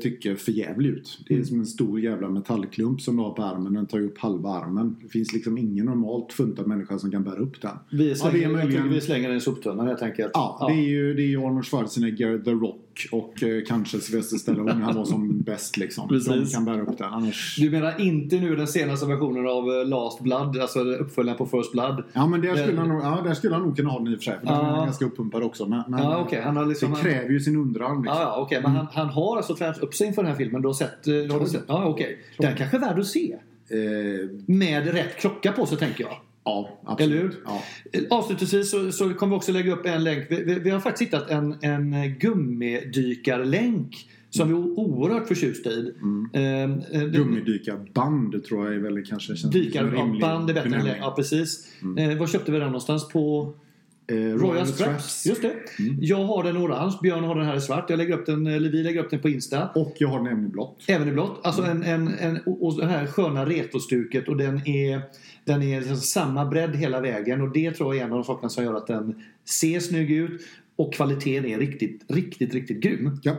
tycke 0.00 0.36
för 0.36 0.52
jävligt 0.52 0.92
ut. 0.96 1.18
Det 1.28 1.34
är 1.34 1.36
Mm. 1.36 1.46
som 1.46 1.58
en 1.60 1.66
stor 1.66 2.00
jävla 2.00 2.28
metallklump 2.30 3.00
som 3.00 3.16
du 3.16 3.22
har 3.22 3.30
på 3.32 3.42
armen. 3.42 3.74
Den 3.74 3.86
tar 3.86 3.98
ju 3.98 4.06
upp 4.06 4.18
halva 4.18 4.48
armen. 4.50 4.96
Det 5.02 5.08
finns 5.08 5.32
liksom 5.32 5.58
ingen 5.58 5.86
normalt 5.86 6.32
funtad 6.32 6.66
människa 6.66 6.98
som 6.98 7.10
kan 7.10 7.24
bära 7.24 7.36
upp 7.38 7.60
den. 7.62 7.70
Vi 7.90 8.14
slänger, 8.14 8.36
Ja, 8.36 8.38
det 8.38 8.44
är 8.44 8.56
möjligen- 8.64 8.88
vi 8.90 9.00
slänger 9.00 9.28
den 9.28 9.38
i 9.38 9.40
soptunnan 9.40 9.86
helt 9.86 10.02
enkelt. 10.02 10.30
Ja, 10.34 10.66
Det, 10.68 10.74
är 10.80 10.88
ju, 10.88 11.14
det 11.14 11.22
är 11.22 11.26
ju 11.26 11.38
Arnold 11.38 11.64
Schwarzenegger, 11.66 12.38
The 12.38 12.50
Rock 12.50 12.83
och 13.10 13.42
eh, 13.42 13.62
kanske 13.68 14.00
Sylvester 14.00 14.36
Stallone. 14.36 14.72
Han 14.72 14.96
var 14.96 15.04
som 15.04 15.40
bäst 15.40 15.76
liksom. 15.76 16.08
Precis. 16.08 16.28
De 16.52 16.56
kan 16.56 16.64
bära 16.64 16.82
upp 16.82 16.98
den. 16.98 17.06
Annars... 17.12 17.56
Du 17.60 17.70
menar 17.70 18.00
inte 18.00 18.36
nu 18.36 18.56
den 18.56 18.66
senaste 18.66 19.06
versionen 19.06 19.46
av 19.48 19.70
eh, 19.80 19.86
Last 19.88 20.20
Blood, 20.20 20.58
alltså 20.58 20.78
uppföljaren 20.80 21.38
på 21.38 21.46
First 21.46 21.72
Blood? 21.72 22.04
Ja, 22.12 22.26
men 22.26 22.40
där 22.40 22.54
skulle, 22.56 22.72
Det- 22.72 22.78
han 22.78 22.88
nog, 22.88 23.02
ja, 23.02 23.20
där 23.24 23.34
skulle 23.34 23.54
han 23.54 23.62
nog 23.62 23.76
kunna 23.76 23.90
ha 23.90 23.98
den 23.98 24.08
i 24.08 24.14
och 24.14 24.18
för 24.18 24.24
sig. 24.24 24.38
För 24.40 24.46
den 24.46 24.54
Ja. 24.54 24.80
är 24.82 24.84
ganska 24.84 25.04
uppumpad 25.04 25.42
också. 25.42 25.66
Men, 25.66 25.82
men 25.88 26.02
Ja, 26.02 26.18
okej. 26.26 26.40
Han 26.44 26.56
har 26.56 26.66
liksom... 26.66 26.90
det 26.94 27.00
kräver 27.00 27.30
ju 27.30 27.40
sin 27.40 27.56
underarm. 27.56 28.02
Liksom. 28.02 28.20
Ja, 28.20 28.22
ja 28.22 28.36
okej. 28.42 28.60
Men 28.62 28.70
han, 28.70 28.86
han 28.92 29.08
har 29.08 29.36
alltså 29.36 29.56
tränat 29.56 29.78
upp 29.78 29.94
sig 29.94 30.06
inför 30.06 30.22
den 30.22 30.30
här 30.30 30.38
filmen. 30.38 30.62
Du 30.62 30.68
har 30.68 30.74
sett? 30.74 31.06
eh, 31.06 31.14
Har 31.14 31.40
du 31.40 31.46
sett? 31.46 31.64
Ja, 31.68 31.84
okej. 31.88 32.18
Den 32.38 32.56
kanske 32.56 32.76
är 32.76 32.80
värd 32.80 32.98
att 32.98 33.06
se. 33.06 33.36
Eh, 33.68 33.78
Med 34.46 34.86
rätt 34.86 35.16
klocka 35.20 35.52
på 35.52 35.66
sig, 35.66 35.78
tänker 35.78 36.04
jag. 36.04 36.16
Ja, 36.44 36.80
absolut. 36.84 37.12
Eller 37.12 37.22
hur? 37.22 37.34
Ja. 37.44 37.62
Eh, 37.92 38.02
Avslutningsvis 38.10 38.70
så, 38.70 38.92
så 38.92 39.14
kommer 39.14 39.30
vi 39.30 39.38
också 39.38 39.52
lägga 39.52 39.72
upp 39.72 39.86
en 39.86 40.04
länk. 40.04 40.26
Vi, 40.30 40.44
vi, 40.44 40.54
vi 40.58 40.70
har 40.70 40.80
faktiskt 40.80 41.08
hittat 41.10 41.30
en, 41.30 41.56
en 41.62 42.18
gummidykarlänk 42.18 44.08
som 44.30 44.48
vi 44.48 44.54
är 44.54 44.78
oerhört 44.78 45.28
förtjusta 45.28 45.70
i. 45.70 45.92
Mm. 46.02 46.80
Gummidykarband 47.12 48.44
tror 48.44 48.66
jag 48.66 48.74
är 48.74 48.78
väl 48.78 49.06
kanske 49.06 49.36
känns 49.36 49.52
Dykarband 49.52 50.50
är 50.50 50.54
bättre 50.54 50.70
benämning. 50.70 50.94
Ja, 51.00 51.14
precis. 51.16 51.68
Eh, 51.98 52.18
var 52.18 52.26
köpte 52.26 52.52
vi 52.52 52.58
den 52.58 52.66
någonstans? 52.66 53.08
På 53.08 53.54
Eh, 54.06 54.16
Royal 54.16 54.66
Straps. 54.66 55.26
Just 55.26 55.42
det. 55.42 55.52
Jag 56.00 56.24
har 56.24 56.44
den 56.44 56.56
orange, 56.56 56.98
Björn 57.02 57.24
har 57.24 57.34
den 57.34 57.46
här 57.46 57.56
i 57.56 57.60
svart. 57.60 57.90
Jag 57.90 57.96
lägger 57.96 58.18
upp 58.18 58.26
den, 58.26 58.46
eller 58.46 58.70
vi 58.70 58.82
lägger 58.82 59.04
upp 59.04 59.10
den 59.10 59.20
på 59.20 59.28
Insta. 59.28 59.68
Och 59.68 59.94
jag 59.98 60.08
har 60.08 60.18
den 60.18 60.26
även 60.26 60.44
i 60.44 60.48
blått. 60.48 60.84
Även 60.86 61.08
i 61.08 61.12
blått. 61.12 61.40
Alltså 61.42 61.62
en, 61.62 61.82
en, 61.82 62.14
en, 62.18 62.40
och 62.46 62.66
och 62.66 62.76
det 62.76 62.86
här 62.86 63.06
sköna 63.06 63.46
retrostuket 63.46 64.28
och 64.28 64.36
den 64.36 64.68
är, 64.68 65.02
den 65.44 65.62
är 65.62 65.80
liksom 65.80 65.96
samma 65.96 66.44
bredd 66.44 66.76
hela 66.76 67.00
vägen 67.00 67.40
och 67.40 67.52
det 67.52 67.72
tror 67.72 67.94
jag 67.94 68.02
är 68.02 68.06
en 68.06 68.12
av 68.12 68.18
de 68.18 68.24
sakerna 68.24 68.48
som 68.48 68.64
gör 68.64 68.74
att 68.74 68.86
den 68.86 69.22
ser 69.44 69.80
snygg 69.80 70.10
ut 70.10 70.40
och 70.76 70.94
kvaliteten 70.94 71.50
är 71.50 71.58
riktigt, 71.58 72.04
riktigt, 72.08 72.54
riktigt 72.54 72.80
grym. 72.80 73.20
Ja. 73.22 73.36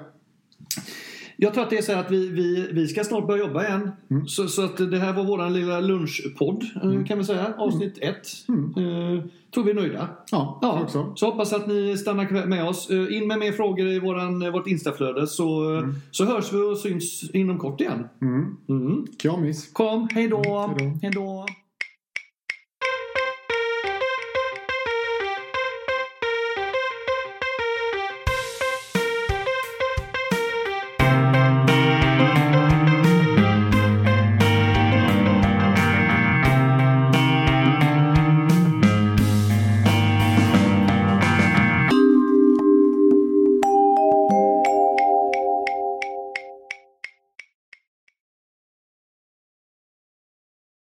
Jag 1.38 1.54
tror 1.54 1.64
att 1.64 1.70
det 1.70 1.78
är 1.78 1.82
så 1.82 1.92
här 1.92 2.00
att 2.00 2.12
vi, 2.12 2.30
vi, 2.30 2.68
vi 2.72 2.88
ska 2.88 3.04
snart 3.04 3.28
börja 3.28 3.46
jobba 3.48 3.68
igen. 3.68 3.92
Så, 4.28 4.48
så 4.48 4.66
att 4.66 4.78
det 4.92 4.98
här 5.00 5.14
var 5.14 5.24
våran 5.24 5.54
lilla 5.54 5.80
lunchpodd 5.80 6.64
eh, 6.84 7.06
kan 7.06 7.18
vi 7.18 7.24
säga. 7.24 7.54
Avsnitt 7.58 7.98
ett. 8.02 8.28
Eh, 8.50 9.26
tror 9.54 9.64
vi 9.64 9.72
är 9.72 9.76
nöjda. 9.76 10.10
Ja, 10.32 10.60
Ja, 10.62 10.82
också. 10.84 11.14
så 11.16 11.26
hoppas 11.26 11.54
att 11.54 11.68
ni 11.68 11.98
stannar 11.98 12.46
med 12.46 12.68
oss. 12.68 12.90
Eh, 12.90 13.18
In 13.18 13.28
med 13.28 13.40
mer 13.40 13.52
frågor 13.52 13.88
i 13.88 14.00
våran, 14.00 14.52
vårt 14.52 14.68
Instaflöde 14.68 15.28
så, 15.28 15.82
så 16.12 16.26
hörs 16.26 16.54
vi 16.54 16.58
och 16.58 16.78
syns 16.78 17.30
inom 17.34 17.58
kort 17.60 17.82
igen. 17.82 18.08
Mm. 18.22 18.58
Mm. 18.70 19.06
Kramis. 19.20 19.70
Kom, 19.74 20.08
hej 20.12 20.28
då! 20.28 20.42
Hej 20.44 20.76
då. 20.78 21.00
Hej 21.02 21.12
då! 21.16 21.46